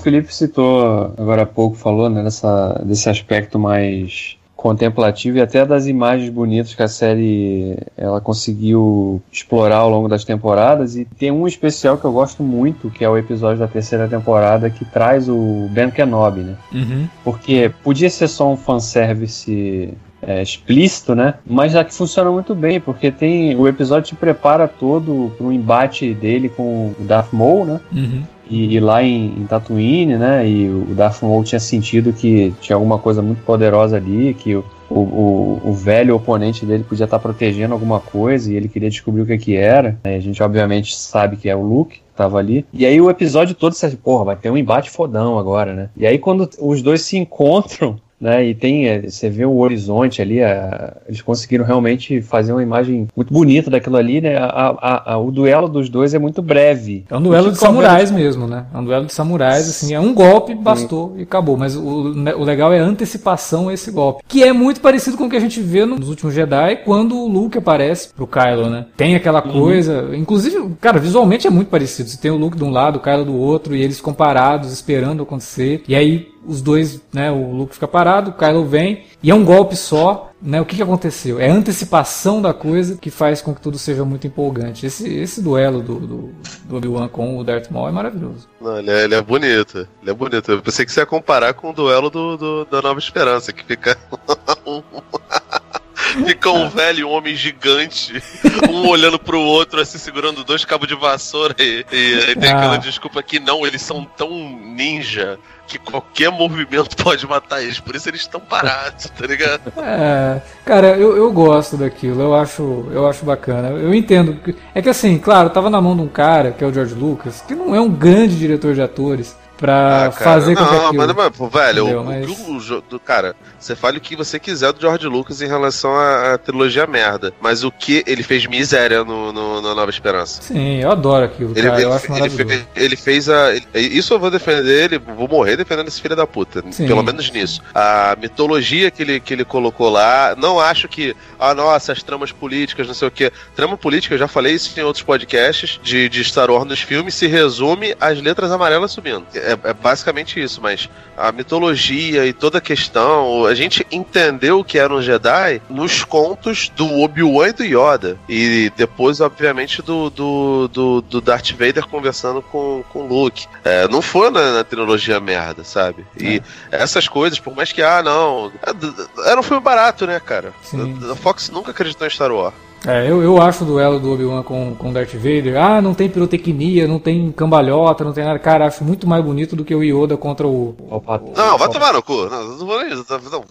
[0.00, 5.86] Felipe citou agora há pouco, falou né, dessa, desse aspecto mais contemplativo e até das
[5.86, 11.46] imagens bonitas que a série ela conseguiu explorar ao longo das temporadas e tem um
[11.46, 15.66] especial que eu gosto muito que é o episódio da terceira temporada que traz o
[15.70, 16.56] Ben Kenobi, né?
[16.74, 17.08] Uhum.
[17.24, 21.34] Porque podia ser só um fanservice é, explícito, né?
[21.46, 25.52] Mas já que funciona muito bem, porque tem o episódio te prepara todo para um
[25.52, 27.80] embate dele com o Darth Maul, né?
[27.90, 28.22] Uhum.
[28.50, 30.46] E, e, lá em, em, Tatooine, né?
[30.46, 34.64] E o Darth Maul tinha sentido que tinha alguma coisa muito poderosa ali, que o,
[34.90, 39.26] o, o, velho oponente dele podia estar protegendo alguma coisa e ele queria descobrir o
[39.26, 39.98] que, que era.
[40.02, 42.66] A gente obviamente sabe que é o Luke tava ali.
[42.72, 45.88] E aí o episódio todo você porra, vai ter um embate fodão agora, né?
[45.96, 48.44] E aí quando os dois se encontram, né?
[48.44, 53.08] E tem, é, você vê o horizonte ali, a, eles conseguiram realmente fazer uma imagem
[53.16, 54.36] muito bonita daquilo ali, né?
[54.36, 57.04] A, a, a, o duelo dos dois é muito breve.
[57.08, 58.66] É um duelo de samurais mesmo, né?
[58.72, 61.20] É um duelo de samurais, assim, é um golpe, bastou Sim.
[61.20, 61.56] e acabou.
[61.56, 65.24] Mas o, o legal é a antecipação a esse golpe, que é muito parecido com
[65.24, 68.86] o que a gente vê nos últimos Jedi, quando o Luke aparece pro Kylo, né?
[68.96, 69.52] Tem aquela uhum.
[69.52, 70.14] coisa, uhum.
[70.14, 72.08] inclusive, cara, visualmente é muito parecido.
[72.08, 75.22] Você tem o Luke de um lado, o Kylo do outro, e eles comparados, esperando
[75.22, 75.82] acontecer.
[75.88, 79.44] E aí os dois, né, o Luke fica parado, o Kylo vem, e é um
[79.44, 80.60] golpe só, né?
[80.60, 81.38] O que, que aconteceu?
[81.38, 84.86] É a antecipação da coisa que faz com que tudo seja muito empolgante.
[84.86, 86.34] Esse, esse duelo do, do,
[86.64, 88.48] do Obi-Wan com o Darth Maul é maravilhoso.
[88.60, 90.50] Não, ele é, ele é bonito, ele é bonito.
[90.50, 93.62] Eu pensei que você ia comparar com o duelo do, do da Nova Esperança, que
[93.62, 93.98] fica
[96.26, 98.22] Fica um velho um homem gigante,
[98.68, 102.58] um olhando pro outro, assim, segurando dois cabos de vassoura e, e aí tem ah.
[102.58, 105.38] aquela desculpa que não, eles são tão ninja
[105.70, 109.72] que qualquer movimento pode matar eles, por isso eles estão parados, tá ligado?
[109.78, 113.68] É, cara, eu, eu gosto daquilo, eu acho, eu acho bacana.
[113.68, 114.36] Eu entendo.
[114.74, 117.42] É que assim, claro, tava na mão de um cara, que é o George Lucas,
[117.46, 121.14] que não é um grande diretor de atores pra ah, fazer com que aquilo...
[121.14, 122.70] Mas, mas, velho, o, mas...
[122.70, 126.32] o, o, cara, você fale o que você quiser do George Lucas em relação à,
[126.32, 130.40] à trilogia merda, mas o que ele fez miséria no, no, no Nova Esperança.
[130.40, 133.54] Sim, eu adoro aquilo, ele, cara, ele, eu acho ele, fez, ele fez a...
[133.54, 136.86] Ele, isso eu vou defender ele, vou morrer defendendo esse filho da puta, Sim.
[136.86, 137.60] pelo menos nisso.
[137.74, 142.32] A mitologia que ele, que ele colocou lá, não acho que, ah, nossa, as tramas
[142.32, 143.30] políticas, não sei o que.
[143.54, 147.14] Trama política, eu já falei isso em outros podcasts de, de Star Wars nos filmes,
[147.14, 149.26] se resume às letras amarelas subindo.
[149.34, 154.64] É, é basicamente isso, mas a mitologia e toda a questão, a gente entendeu o
[154.64, 158.18] que era um Jedi nos contos do Obi-Wan e do Yoda.
[158.28, 163.46] E depois, obviamente, do, do, do, do Darth Vader conversando com, com Luke.
[163.64, 166.06] É, não foi na, na, trilogia merda, sabe?
[166.18, 166.42] E
[166.72, 166.82] é.
[166.82, 168.52] essas coisas, por mais que, ah, não.
[168.62, 170.52] É, era um filme barato, né, cara?
[170.62, 170.98] Sim.
[171.10, 172.54] A Fox nunca acreditou em Star Wars.
[172.86, 176.08] É, eu, eu acho o duelo do Obi-Wan com, com Darth Vader, ah, não tem
[176.08, 178.38] pirotecnia, não tem cambalhota, não tem nada.
[178.38, 180.74] Cara, acho muito mais bonito do que o Yoda contra o.
[180.78, 181.02] o
[181.36, 182.26] não, vai tomar no cu.
[182.26, 182.80] Não, não, vou,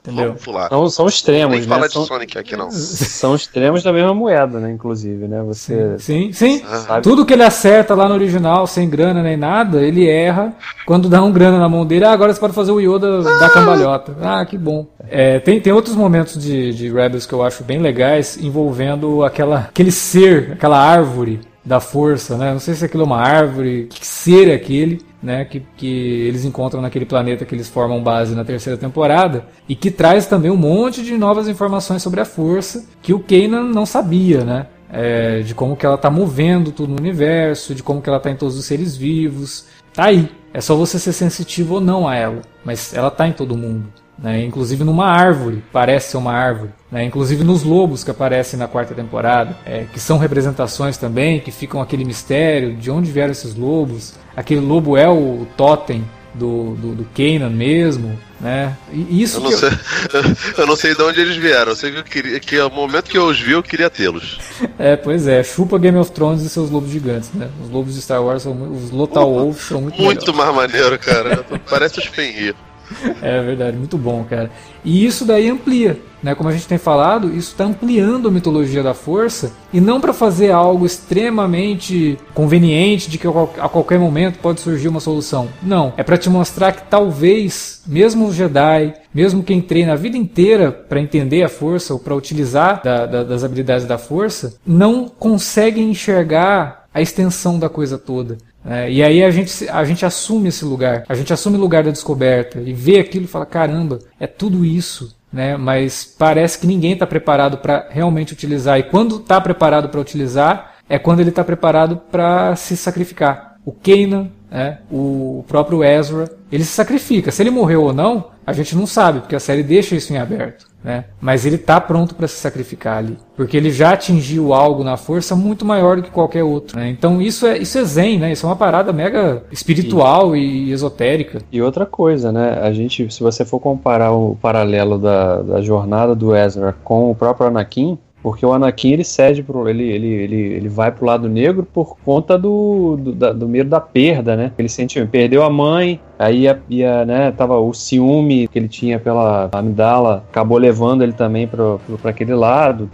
[0.08, 0.70] não, vamos pular.
[0.72, 1.68] Não, são extremos, nem né?
[1.68, 2.72] falar são, de Sonic aqui, não.
[2.72, 4.72] São extremos da mesma moeda, né?
[4.72, 5.44] Inclusive, né?
[5.44, 6.00] Você.
[6.00, 6.60] Sim, sim.
[6.60, 6.64] sim.
[7.04, 10.54] Tudo que ele acerta lá no original, sem grana nem nada, ele erra.
[10.86, 13.40] Quando dá um grana na mão dele, ah, agora você pode fazer o Yoda ah.
[13.40, 14.16] da cambalhota.
[14.22, 14.88] Ah, que bom.
[15.08, 19.60] É, tem, tem outros momentos de, de Rebels que eu acho bem legais, envolvendo aquela,
[19.60, 22.52] aquele ser, aquela árvore da força, né?
[22.52, 25.46] Não sei se aquilo é uma árvore, que ser é aquele, né?
[25.46, 25.88] Que, que
[26.28, 30.50] eles encontram naquele planeta que eles formam base na terceira temporada e que traz também
[30.50, 34.68] um monte de novas informações sobre a força que o Kanan não sabia, né?
[34.92, 38.32] É, de como que ela está movendo tudo no universo, de como que ela está
[38.32, 39.66] em todos os seres vivos.
[39.94, 40.32] Tá aí.
[40.52, 43.86] É só você ser sensitivo ou não a ela, mas ela está em todo mundo
[44.22, 44.44] né?
[44.44, 47.04] inclusive numa árvore, parece ser uma árvore, né?
[47.04, 51.82] inclusive nos lobos que aparecem na quarta temporada, é, que são representações também, que ficam
[51.82, 54.14] aquele mistério de onde vieram esses lobos.
[54.36, 56.04] Aquele lobo é o totem
[56.34, 58.76] do, do, do Kanan mesmo, né?
[58.92, 60.22] E isso eu não, sei, eu...
[60.64, 61.72] eu não sei de onde eles vieram.
[61.72, 64.40] Eu sei que, eu queria, que ao momento que eu os vi, eu queria tê-los.
[64.78, 65.44] É, pois é.
[65.44, 67.50] Chupa Game of Thrones e seus lobos gigantes, né?
[67.62, 71.46] Os lobos de Star Wars, são, os Lothal Wolves são muito Muito mais maneiro, cara.
[71.70, 72.56] Parece os Fenrir.
[73.22, 74.50] É verdade, muito bom, cara.
[74.84, 76.34] E isso daí amplia, né?
[76.36, 80.14] Como a gente tem falado, isso está ampliando a mitologia da força e não para
[80.14, 85.50] fazer algo extremamente conveniente de que a qualquer momento pode surgir uma solução.
[85.62, 90.18] Não, é para te mostrar que talvez mesmo os Jedi, mesmo quem treina a vida
[90.18, 95.08] inteira para entender a força ou para utilizar da, da, das habilidades da força, não
[95.08, 98.38] conseguem enxergar a extensão da coisa toda.
[98.66, 101.84] É, e aí a gente, a gente assume esse lugar, a gente assume o lugar
[101.84, 105.18] da descoberta e vê aquilo e fala: caramba, é tudo isso.
[105.32, 105.56] Né?
[105.58, 108.80] Mas parece que ninguém está preparado para realmente utilizar.
[108.80, 113.58] E quando está preparado para utilizar, é quando ele está preparado para se sacrificar.
[113.64, 114.80] O Kanan, né?
[114.92, 117.32] o próprio Ezra, ele se sacrifica.
[117.32, 120.18] Se ele morreu ou não, a gente não sabe, porque a série deixa isso em
[120.18, 120.69] aberto.
[120.84, 121.06] Né?
[121.20, 125.36] Mas ele está pronto para se sacrificar ali, porque ele já atingiu algo na força
[125.36, 126.80] muito maior do que qualquer outro.
[126.80, 126.90] Né?
[126.90, 128.32] Então isso é isso é zen, né?
[128.32, 131.42] Isso é uma parada mega espiritual e, e esotérica.
[131.52, 132.60] E outra coisa, né?
[132.62, 137.16] A gente, se você for comparar o paralelo da, da jornada do Ezra com o
[137.16, 139.68] próprio Anakin, porque o Anakin ele cede pro.
[139.68, 143.70] Ele, ele, ele, ele vai pro lado negro por conta do, do, da, do medo
[143.70, 144.52] da perda, né?
[144.58, 149.00] Ele sentiu, perdeu a mãe, aí ia, ia, né, tava o ciúme que ele tinha
[149.00, 152.90] pela amidala, acabou levando ele também para aquele lado,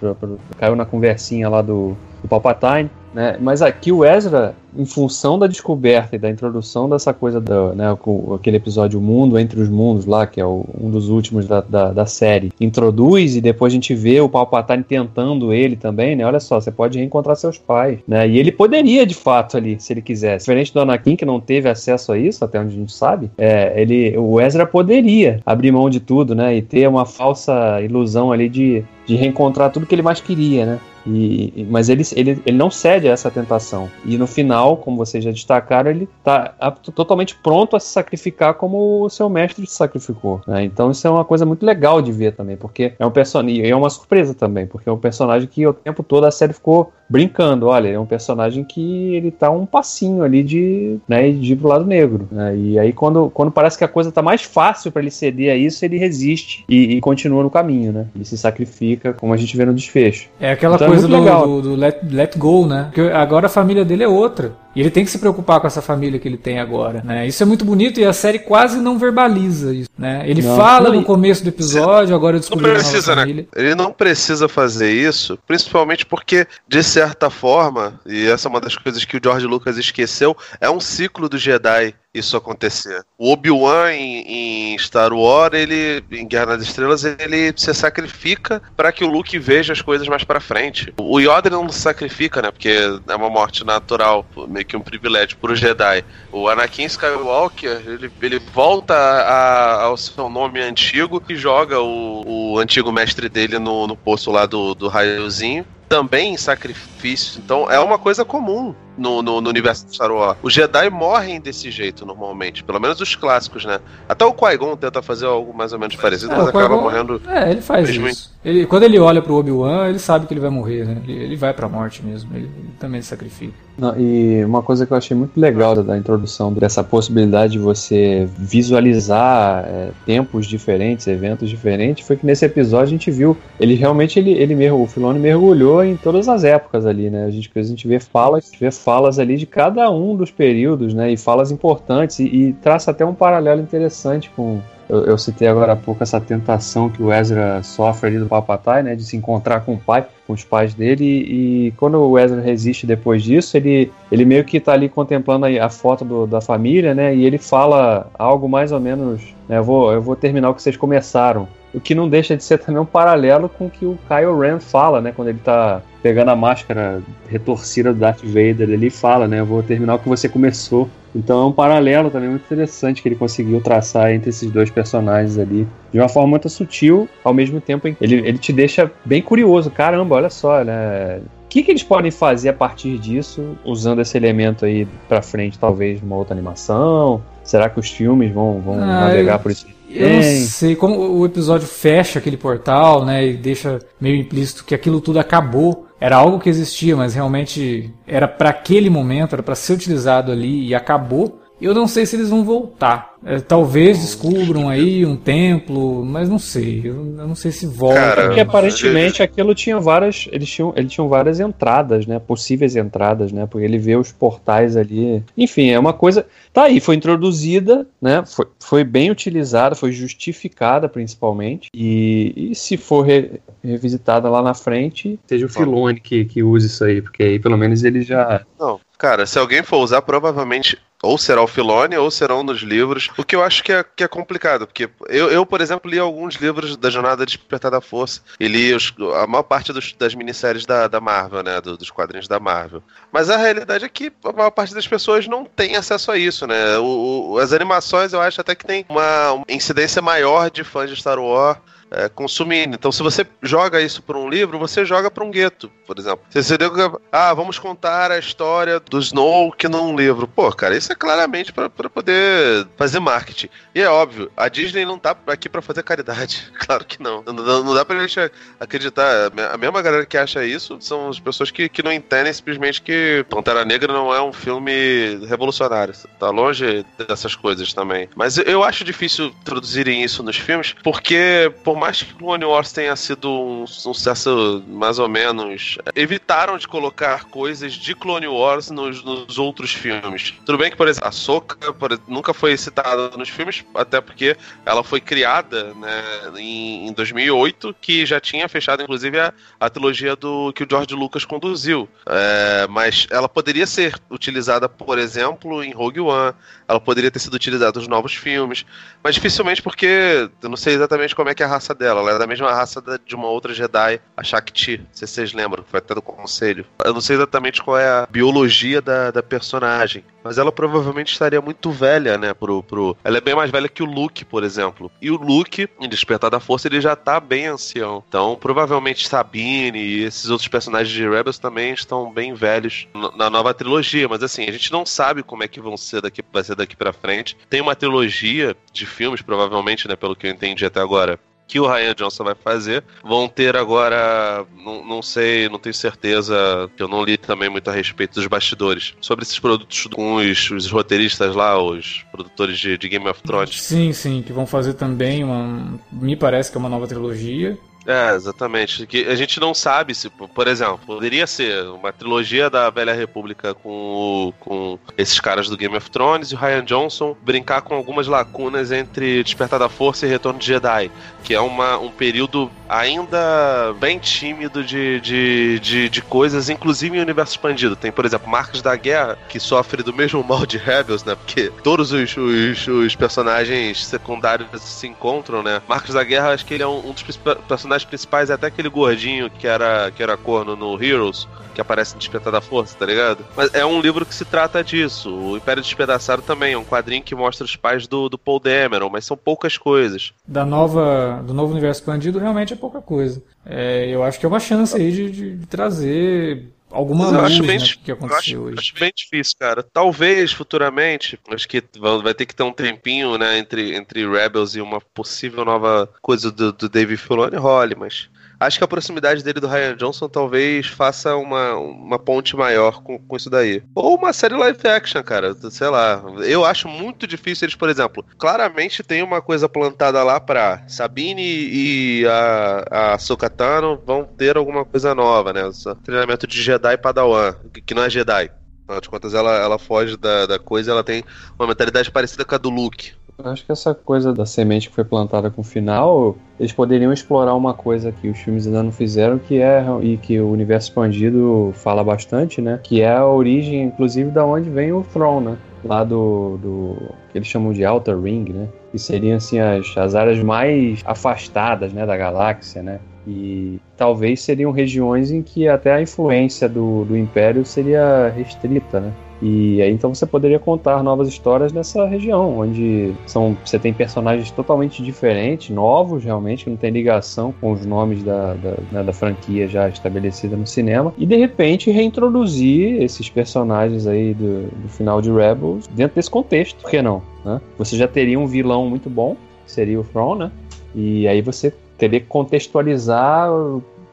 [0.57, 2.89] caiu na conversinha lá do, do Palpatine.
[3.13, 3.37] Né?
[3.39, 7.97] Mas aqui o Ezra, em função da descoberta e da introdução dessa coisa, da, né,
[8.35, 11.61] aquele episódio O Mundo Entre os Mundos lá, que é o, um dos últimos da,
[11.61, 16.25] da, da, série, introduz e depois a gente vê o Palpatine tentando ele também, né?
[16.25, 18.27] Olha só, você pode reencontrar seus pais, né?
[18.27, 20.43] E ele poderia, de fato, ali, se ele quisesse.
[20.43, 23.81] Diferente do Anakin, que não teve acesso a isso, até onde a gente sabe, é,
[23.81, 26.53] ele, o Ezra poderia abrir mão de tudo, né?
[26.57, 30.79] E ter uma falsa ilusão ali de, de reencontrar tudo que ele mais queria, né?
[31.05, 33.89] E, mas ele, ele, ele não cede a essa tentação.
[34.05, 36.53] E no final, como vocês já destacaram, ele está
[36.93, 40.41] totalmente pronto a se sacrificar como o seu mestre se sacrificou.
[40.47, 40.63] Né?
[40.63, 43.65] Então isso é uma coisa muito legal de ver também, porque é um personagem.
[43.65, 46.53] E é uma surpresa também, porque é um personagem que o tempo todo a série
[46.53, 47.67] ficou brincando.
[47.67, 51.55] Olha, ele é um personagem que ele tá um passinho ali de, né, de ir
[51.55, 52.27] pro lado negro.
[52.31, 52.57] Né?
[52.57, 55.55] E aí, quando, quando parece que a coisa tá mais fácil para ele ceder a
[55.55, 58.07] isso, ele resiste e, e, continua no caminho, né?
[58.15, 60.29] Ele se sacrifica, como a gente vê no desfecho.
[60.39, 62.85] É aquela então, é coisa é do, do, do let, let go, né?
[62.85, 64.53] Porque agora a família dele é outra.
[64.75, 67.25] E ele tem que se preocupar com essa família que ele tem agora, né?
[67.25, 70.23] Isso é muito bonito e a série quase não verbaliza isso, né?
[70.25, 73.45] Ele não, fala não, no começo do episódio, agora eu descobri não precisa, né?
[73.55, 78.75] Ele não precisa fazer isso, principalmente porque, de certa forma, e essa é uma das
[78.75, 83.03] coisas que o George Lucas esqueceu, é um ciclo do Jedi isso acontecer.
[83.17, 88.91] O Obi-Wan em, em, Star Wars, ele em Guerra nas Estrelas, ele se sacrifica para
[88.91, 90.93] que o Luke veja as coisas mais para frente.
[90.97, 92.51] O Yoda não se sacrifica, né?
[92.51, 92.69] Porque
[93.07, 96.03] é uma morte natural, meio que um privilégio pro Jedi.
[96.31, 102.59] O Anakin Skywalker, ele, ele volta a, ao seu nome antigo e joga o, o
[102.59, 107.39] antigo mestre dele no, no poço lá do, do raiozinho também em sacrifício.
[107.43, 110.37] Então é uma coisa comum no, no, no, universo de Star Wars.
[110.41, 113.79] Os Jedi morrem desse jeito normalmente, pelo menos os clássicos, né?
[114.07, 117.21] Até o Qui-Gon tenta fazer algo mais ou menos parecido, é, mas acaba morrendo.
[117.27, 118.33] É, ele faz mesmo isso.
[118.43, 121.01] Ele, quando ele olha pro Obi-Wan, ele sabe que ele vai morrer, né?
[121.03, 122.29] Ele, ele vai pra morte mesmo.
[122.35, 123.53] Ele, ele também se sacrifica.
[123.77, 127.59] Não, e uma coisa que eu achei muito legal da, da introdução dessa possibilidade de
[127.59, 133.75] você visualizar é, tempos diferentes, eventos diferentes, foi que nesse episódio a gente viu, ele
[133.75, 137.25] realmente, ele, ele mesmo, o Filone mergulhou em todas as épocas ali, né?
[137.25, 141.11] A gente, a gente vê falas, vê falas ali de cada um dos períodos, né?
[141.11, 145.73] E falas importantes, e, e traça até um paralelo interessante com, eu, eu, citei agora
[145.73, 149.61] há pouco essa tentação que o Ezra sofre ali do Papatai, né, de se encontrar
[149.61, 153.91] com o pai, com os pais dele, e, quando o Ezra resiste depois disso, ele,
[154.11, 157.39] ele meio que está ali contemplando a, a foto do, da família, né, e ele
[157.39, 161.47] fala algo mais ou menos, né, eu vou, eu vou terminar o que vocês começaram,
[161.75, 164.59] o que não deixa de ser também um paralelo com o que o Kyle Ren
[164.59, 169.41] fala, né, quando ele está pegando a máscara retorcida do Darth Vader, ele fala, né,
[169.41, 173.07] eu vou terminar o que você começou, então é um paralelo também muito interessante que
[173.07, 175.65] ele conseguiu traçar entre esses dois personagens ali.
[175.91, 179.71] De uma forma muito sutil, ao mesmo tempo ele, ele te deixa bem curioso.
[179.71, 181.21] Caramba, olha só, né?
[181.55, 185.57] O que, que eles podem fazer a partir disso, usando esse elemento aí pra frente,
[185.57, 187.23] talvez numa outra animação?
[187.45, 189.65] Será que os filmes vão, vão ah, navegar eu, por isso?
[189.89, 194.75] Eu não sei, como o episódio fecha aquele portal, né, e deixa meio implícito que
[194.75, 199.55] aquilo tudo acabou era algo que existia, mas realmente era para aquele momento, era para
[199.55, 201.39] ser utilizado ali e acabou.
[201.65, 203.15] Eu não sei se eles vão voltar.
[203.25, 206.81] É, talvez descubram aí um templo, mas não sei.
[206.83, 207.95] Eu, eu não sei se volta.
[207.95, 210.29] Cara, porque aparentemente aquilo tinha várias.
[210.31, 212.19] Eles tinham, eles tinham várias entradas, né?
[212.19, 213.47] Possíveis entradas, né?
[213.47, 215.23] Porque ele vê os portais ali.
[215.35, 216.27] Enfim, é uma coisa.
[216.53, 218.23] Tá aí, foi introduzida, né?
[218.27, 221.69] Foi, foi bem utilizada, foi justificada principalmente.
[221.73, 226.67] E, e se for re, revisitada lá na frente, seja o Filone que, que use
[226.67, 228.45] isso aí, porque aí pelo menos ele já.
[228.59, 233.09] Não, cara, se alguém for usar, provavelmente ou será o Filone ou serão nos livros.
[233.17, 235.99] O que eu acho que é, que é complicado, porque eu, eu, por exemplo, li
[235.99, 240.15] alguns livros da Jornada Despertar da Força e li os, a maior parte dos, das
[240.15, 241.61] minisséries da, da Marvel, né?
[241.61, 242.81] Do, dos quadrinhos da Marvel.
[243.11, 246.47] Mas a realidade é que a maior parte das pessoas não tem acesso a isso,
[246.47, 246.77] né?
[246.77, 250.95] O, o, as animações eu acho até que tem uma incidência maior de fãs de
[250.95, 251.57] Star Wars
[251.95, 252.75] é, consumindo.
[252.75, 256.25] Então, se você joga isso para um livro, você joga para um gueto, por exemplo.
[256.29, 260.27] Você deu, ah, vamos contar a história do Snoke num livro.
[260.27, 263.47] Pô, cara, isso é claramente para poder fazer marketing.
[263.73, 266.51] E é óbvio, a Disney não tá aqui para fazer caridade.
[266.65, 267.21] Claro que não.
[267.21, 268.19] Não, não dá pra gente
[268.59, 269.31] acreditar.
[269.53, 273.23] A mesma galera que acha isso são as pessoas que, que não entendem simplesmente que
[273.29, 275.93] Pantera Negra não é um filme revolucionário.
[276.19, 278.09] Tá longe dessas coisas também.
[278.15, 282.95] Mas eu acho difícil traduzirem isso nos filmes, porque por mais que Clone Wars tenha
[282.95, 289.37] sido um sucesso mais ou menos, evitaram de colocar coisas de Clone Wars nos, nos
[289.37, 290.33] outros filmes.
[290.45, 291.75] Tudo bem que, por exemplo, a Soka
[292.07, 296.03] nunca foi citada nos filmes, até porque ela foi criada né,
[296.37, 300.93] em, em 2008, que já tinha fechado, inclusive, a, a trilogia do que o George
[300.95, 301.87] Lucas conduziu.
[302.07, 306.33] É, mas ela poderia ser utilizada, por exemplo, em Rogue One,
[306.67, 308.65] ela poderia ter sido utilizada nos novos filmes,
[309.03, 312.01] mas dificilmente porque eu não sei exatamente como é que é a raça dela.
[312.01, 314.77] Ela é da mesma raça de uma outra Jedi, a Shakti.
[314.77, 316.65] Não sei se vocês lembram, foi até do conselho.
[316.83, 321.41] Eu não sei exatamente qual é a biologia da, da personagem, mas ela provavelmente estaria
[321.41, 322.33] muito velha, né?
[322.33, 322.97] Pro, pro...
[323.03, 324.91] Ela é bem mais velha que o Luke, por exemplo.
[325.01, 328.03] E o Luke, em Despertar da Força, ele já tá bem ancião.
[328.07, 333.53] Então, provavelmente Sabine e esses outros personagens de Rebels também estão bem velhos na nova
[333.53, 334.07] trilogia.
[334.07, 336.75] Mas assim, a gente não sabe como é que vão ser daqui, vai ser daqui
[336.75, 337.37] para frente.
[337.49, 339.95] Tem uma trilogia de filmes, provavelmente, né?
[339.95, 342.83] Pelo que eu entendi até agora, que o Ryan Johnson vai fazer.
[343.03, 347.69] Vão ter agora, não, não sei, não tenho certeza, que eu não li também muito
[347.69, 352.77] a respeito dos bastidores, sobre esses produtos com os, os roteiristas lá, os produtores de,
[352.77, 353.61] de, Game of Thrones.
[353.61, 355.79] Sim, sim, que vão fazer também uma.
[355.91, 357.57] Me parece que é uma nova trilogia.
[357.85, 358.85] É, exatamente.
[358.87, 363.53] Que a gente não sabe se, por exemplo, poderia ser uma trilogia da Velha República
[363.53, 368.07] com, com esses caras do Game of Thrones e o Ryan Johnson brincar com algumas
[368.07, 370.91] lacunas entre Despertar da Força e Retorno de Jedi,
[371.23, 377.01] que é uma, um período ainda bem tímido de, de, de, de coisas, inclusive em
[377.01, 377.75] universo expandido.
[377.75, 381.15] Tem, por exemplo, Marcos da Guerra, que sofre do mesmo mal de Rebels, né?
[381.15, 385.61] Porque todos os, os, os personagens secundários se encontram, né?
[385.67, 387.03] Marcos da Guerra, acho que ele é um, um dos
[387.47, 391.61] personagens personagens principais é até aquele gordinho que era, que era corno no Heroes, que
[391.61, 393.25] aparece no Despertar da Força, tá ligado?
[393.35, 395.13] Mas é um livro que se trata disso.
[395.13, 398.89] O Império Despedaçado também é um quadrinho que mostra os pais do, do Paul Dameron,
[398.89, 400.13] mas são poucas coisas.
[400.27, 403.21] Da nova, do novo universo expandido, realmente é pouca coisa.
[403.45, 407.59] É, eu acho que é uma chance aí de, de trazer alguma luz, acho bem,
[407.59, 409.63] né, que aconteceu eu acho, acho, bem difícil, cara.
[409.63, 411.63] Talvez futuramente, acho que
[412.03, 416.31] vai ter que ter um tempinho, né, entre, entre Rebels e uma possível nova coisa
[416.31, 418.09] do, do Dave Filoni role, mas
[418.45, 422.97] acho que a proximidade dele do Ryan Johnson talvez faça uma, uma ponte maior com,
[422.99, 423.63] com isso daí.
[423.73, 425.35] Ou uma série live action, cara.
[425.49, 426.03] Sei lá.
[426.23, 431.21] Eu acho muito difícil eles, por exemplo, claramente tem uma coisa plantada lá pra Sabine
[431.21, 435.43] e a, a Sokatano vão ter alguma coisa nova, né?
[435.45, 437.35] O treinamento de Jedi Padawan,
[437.65, 438.31] que não é Jedi.
[438.63, 441.03] Afinal de contas, ela, ela foge da, da coisa ela tem
[441.37, 442.93] uma mentalidade parecida com a do Luke.
[443.23, 447.33] Acho que essa coisa da semente que foi plantada com o final, eles poderiam explorar
[447.33, 451.51] uma coisa que os filmes ainda não fizeram, que é e que o universo expandido
[451.55, 452.59] fala bastante, né?
[452.61, 455.37] Que é a origem, inclusive, da onde vem o Throne, né?
[455.63, 456.75] Lá do, do
[457.11, 458.49] que eles chamam de Outer Ring, né?
[458.71, 462.79] Que seriam assim as, as áreas mais afastadas, né, da galáxia, né?
[463.07, 468.91] E talvez seriam regiões em que até a influência do, do Império seria restrita, né?
[469.21, 474.29] E aí então você poderia contar novas histórias nessa região, onde são, você tem personagens
[474.31, 478.93] totalmente diferentes, novos realmente, que não tem ligação com os nomes da, da, né, da
[478.93, 485.01] franquia já estabelecida no cinema, e de repente reintroduzir esses personagens aí do, do final
[485.01, 487.01] de Rebels dentro desse contexto, por que não?
[487.23, 487.39] Né?
[487.57, 490.31] Você já teria um vilão muito bom, que seria o Thrawn, né?
[490.73, 493.29] E aí você teria que contextualizar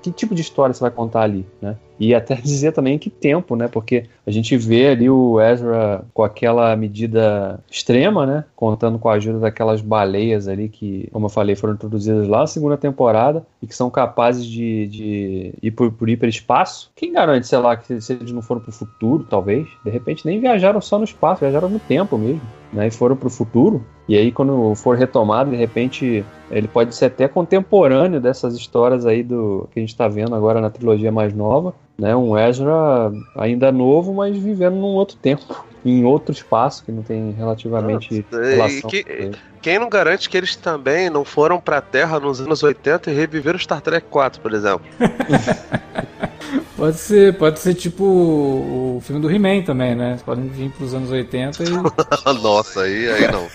[0.03, 1.77] que tipo de história você vai contar ali, né?
[1.99, 3.69] E até dizer também que tempo, né?
[3.69, 8.45] Porque a gente vê ali o Ezra com aquela medida extrema, né?
[8.57, 12.47] Contando com a ajuda daquelas baleias ali que, como eu falei, foram introduzidas lá na
[12.47, 16.91] segunda temporada e que são capazes de, de ir por, por hiperespaço.
[16.97, 19.69] Quem garante, sei lá, que se eles não foram para o futuro, talvez?
[19.85, 22.43] De repente nem viajaram só no espaço, viajaram no tempo mesmo,
[22.73, 22.89] né?
[22.89, 23.85] E foram para o futuro.
[24.09, 29.23] E aí, quando for retomado, de repente, ele pode ser até contemporâneo dessas histórias aí
[29.23, 32.15] do que a gente está vendo agora na trilogia mais nova, né?
[32.17, 37.33] Um Ezra ainda novo, mas vivendo num outro tempo, em outro espaço que não tem
[37.33, 38.91] relativamente Nossa, relação.
[38.91, 43.11] Que, quem não garante que eles também não foram para a Terra nos anos 80
[43.11, 44.83] e reviveram Star Trek 4, por exemplo?
[46.83, 50.19] Pode ser, pode ser tipo o, filme do He-Man também, né?
[50.25, 51.69] podem vir pros anos 80 e.
[52.43, 53.47] Nossa, aí, aí não.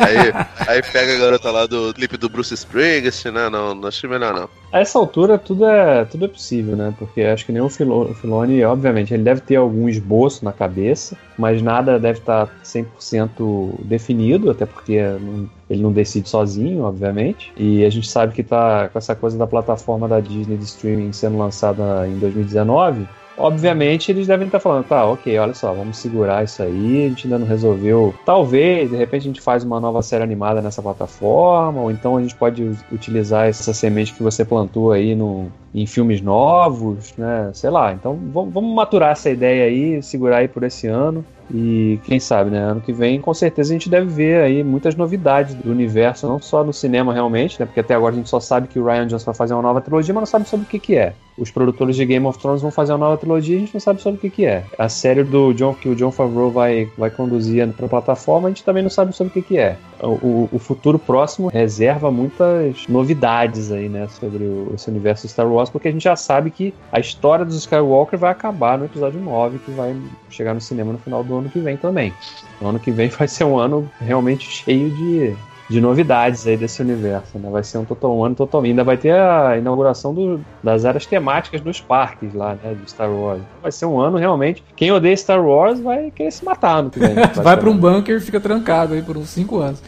[0.00, 3.48] Aí, aí pega a garota lá do clipe do Bruce Springsteen, né?
[3.48, 4.50] Não, não acho melhor não.
[4.72, 6.94] A essa altura tudo é, tudo é possível, né?
[6.98, 10.50] Porque acho que nem o, Filo, o Filoni, obviamente, ele deve ter algum esboço na
[10.50, 17.52] cabeça, mas nada deve estar 100% definido, até porque não, ele não decide sozinho, obviamente.
[17.54, 21.12] E a gente sabe que tá com essa coisa da plataforma da Disney de streaming
[21.12, 23.06] sendo lançada em 2019
[23.42, 27.26] obviamente eles devem estar falando, tá, ok, olha só, vamos segurar isso aí, a gente
[27.26, 28.14] ainda não resolveu.
[28.24, 32.22] Talvez, de repente, a gente faz uma nova série animada nessa plataforma, ou então a
[32.22, 37.50] gente pode utilizar essa semente que você plantou aí no, em filmes novos, né?
[37.54, 37.92] Sei lá.
[37.92, 41.24] Então vamos, maturar essa ideia aí, segurar aí por esse ano.
[41.54, 42.58] E quem sabe, né?
[42.58, 46.40] Ano que vem, com certeza, a gente deve ver aí muitas novidades do universo, não
[46.40, 47.66] só no cinema realmente, né?
[47.66, 49.80] Porque até agora a gente só sabe que o Ryan Johnson vai fazer uma nova
[49.80, 51.12] trilogia, mas não sabe sobre o que, que é.
[51.36, 53.80] Os produtores de Game of Thrones vão fazer uma nova trilogia e a gente não
[53.80, 54.64] sabe sobre o que, que é.
[54.78, 58.50] A série do John, que o John Favreau vai, vai conduzir para a plataforma, a
[58.50, 59.76] gente também não sabe sobre o que, que é.
[60.02, 64.08] O, o, futuro próximo reserva muitas novidades aí, né?
[64.08, 67.56] Sobre o, esse universo Star Wars, porque a gente já sabe que a história dos
[67.56, 69.96] Skywalker vai acabar no episódio 9, que vai
[70.30, 72.12] chegar no cinema no final do ano que vem também.
[72.60, 75.34] O ano que vem vai ser um ano realmente cheio de,
[75.68, 77.48] de novidades aí desse universo, né?
[77.50, 78.70] Vai ser um, total, um ano totalmente.
[78.70, 82.74] Ainda vai ter a inauguração do, das áreas temáticas dos parques lá, né?
[82.74, 83.42] De Star Wars.
[83.62, 84.62] Vai ser um ano realmente.
[84.76, 87.14] Quem odeia Star Wars vai querer se matar no que vem.
[87.42, 89.82] vai para um bunker e fica trancado aí por uns 5 anos.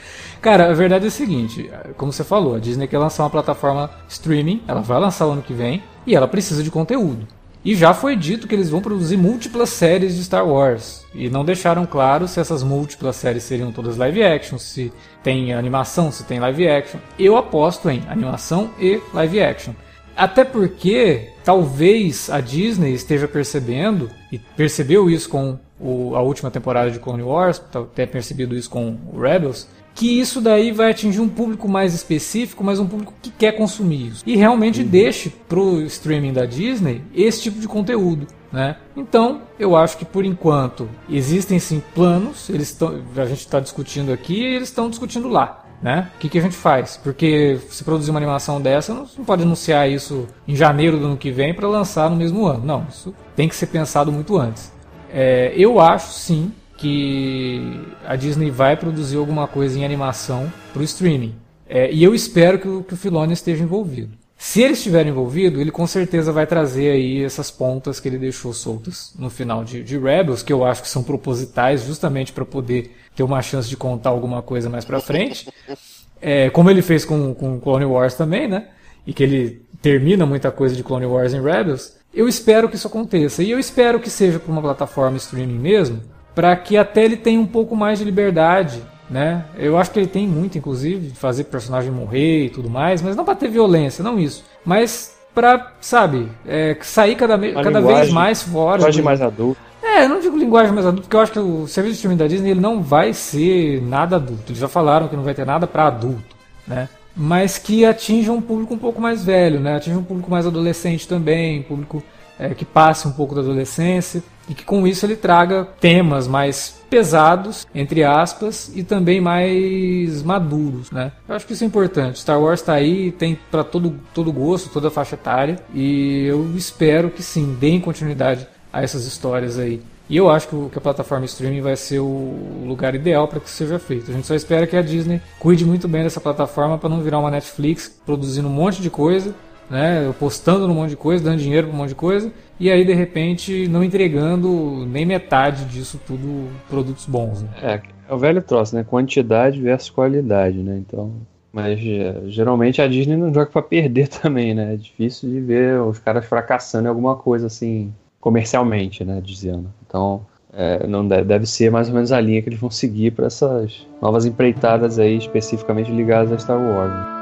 [0.45, 3.91] Cara, a verdade é o seguinte, como você falou, a Disney quer lançar uma plataforma
[4.11, 7.27] streaming, ela vai lançar o ano que vem e ela precisa de conteúdo.
[7.65, 11.07] E já foi dito que eles vão produzir múltiplas séries de Star Wars.
[11.15, 14.93] E não deixaram claro se essas múltiplas séries seriam todas live action, se
[15.23, 17.01] tem animação, se tem live action.
[17.19, 19.73] Eu aposto em animação e live action.
[20.15, 26.91] Até porque talvez a Disney esteja percebendo, e percebeu isso com o, a última temporada
[26.91, 31.29] de Clone Wars, até percebido isso com o Rebels, que isso daí vai atingir um
[31.29, 34.25] público mais específico, mas um público que quer consumir isso.
[34.27, 34.89] E realmente uhum.
[34.89, 38.27] deixe pro streaming da Disney esse tipo de conteúdo.
[38.53, 38.77] Né?
[38.97, 44.13] Então, eu acho que por enquanto existem sim planos, eles tão, a gente está discutindo
[44.13, 45.65] aqui e eles estão discutindo lá.
[45.83, 46.09] Né?
[46.15, 46.97] O que, que a gente faz?
[46.97, 51.17] Porque se produzir uma animação dessa, não, não pode anunciar isso em janeiro do ano
[51.17, 52.65] que vem para lançar no mesmo ano.
[52.65, 54.73] Não, isso tem que ser pensado muito antes.
[55.13, 60.85] É, eu acho sim que a Disney vai produzir alguma coisa em animação para o
[60.85, 61.35] streaming.
[61.69, 64.17] É, e eu espero que o, que o Filoni esteja envolvido.
[64.37, 68.53] Se ele estiver envolvido, ele com certeza vai trazer aí essas pontas que ele deixou
[68.53, 72.95] soltas no final de, de Rebels, que eu acho que são propositais justamente para poder
[73.17, 75.49] ter uma chance de contar alguma coisa mais para frente.
[76.27, 78.69] É, como ele fez com, com Clone Wars também, né?
[79.07, 82.87] E que ele termina muita coisa de Clone Wars em Rebels, eu espero que isso
[82.87, 83.43] aconteça.
[83.43, 86.01] E eu espero que seja para uma plataforma streaming mesmo,
[86.35, 89.45] para que até ele tenha um pouco mais de liberdade, né?
[89.57, 93.15] Eu acho que ele tem muito, inclusive, de fazer personagem morrer e tudo mais, mas
[93.15, 94.45] não para ter violência, não isso.
[94.65, 98.79] Mas para, sabe, é, sair cada, cada vez mais fora.
[98.79, 99.05] Linguagem do...
[99.05, 99.61] mais adulto.
[99.83, 102.17] É, eu não digo linguagem mais adulto, porque eu acho que o serviço de streaming
[102.17, 104.45] da Disney ele não vai ser nada adulto.
[104.49, 106.35] Eles já falaram que não vai ter nada para adulto,
[106.67, 106.89] né?
[107.17, 109.77] Mas que atinja um público um pouco mais velho, né?
[109.77, 112.03] Atinja um público mais adolescente também, público
[112.39, 116.81] é, que passe um pouco da adolescência e que com isso ele traga temas mais
[116.91, 121.13] pesados, entre aspas, e também mais maduros, né?
[121.29, 122.19] Eu acho que isso é importante.
[122.19, 127.11] Star Wars está aí, tem para todo todo gosto, toda faixa etária, e eu espero
[127.11, 129.81] que sim, deem continuidade a essas histórias aí.
[130.09, 133.57] E eu acho que a plataforma streaming vai ser o lugar ideal para que isso
[133.57, 134.11] seja feito.
[134.11, 137.19] A gente só espera que a Disney cuide muito bem dessa plataforma para não virar
[137.19, 139.35] uma Netflix produzindo um monte de coisa
[139.71, 142.85] né, postando num monte de coisa, dando dinheiro para um monte de coisa, e aí
[142.85, 147.43] de repente não entregando nem metade disso tudo produtos bons.
[147.43, 147.49] Né?
[147.63, 148.85] É, é o velho troço, né?
[148.85, 150.77] Quantidade versus qualidade, né?
[150.77, 151.13] Então,
[151.53, 154.75] mas é, geralmente a Disney não joga para perder também, né?
[154.75, 159.21] É difícil de ver os caras fracassando em alguma coisa assim comercialmente, né?
[159.23, 159.73] Dizendo.
[159.87, 163.11] Então, é, não deve, deve, ser mais ou menos a linha que eles vão seguir
[163.11, 166.93] para essas novas empreitadas aí especificamente ligadas a Star Wars.
[166.93, 167.14] Né?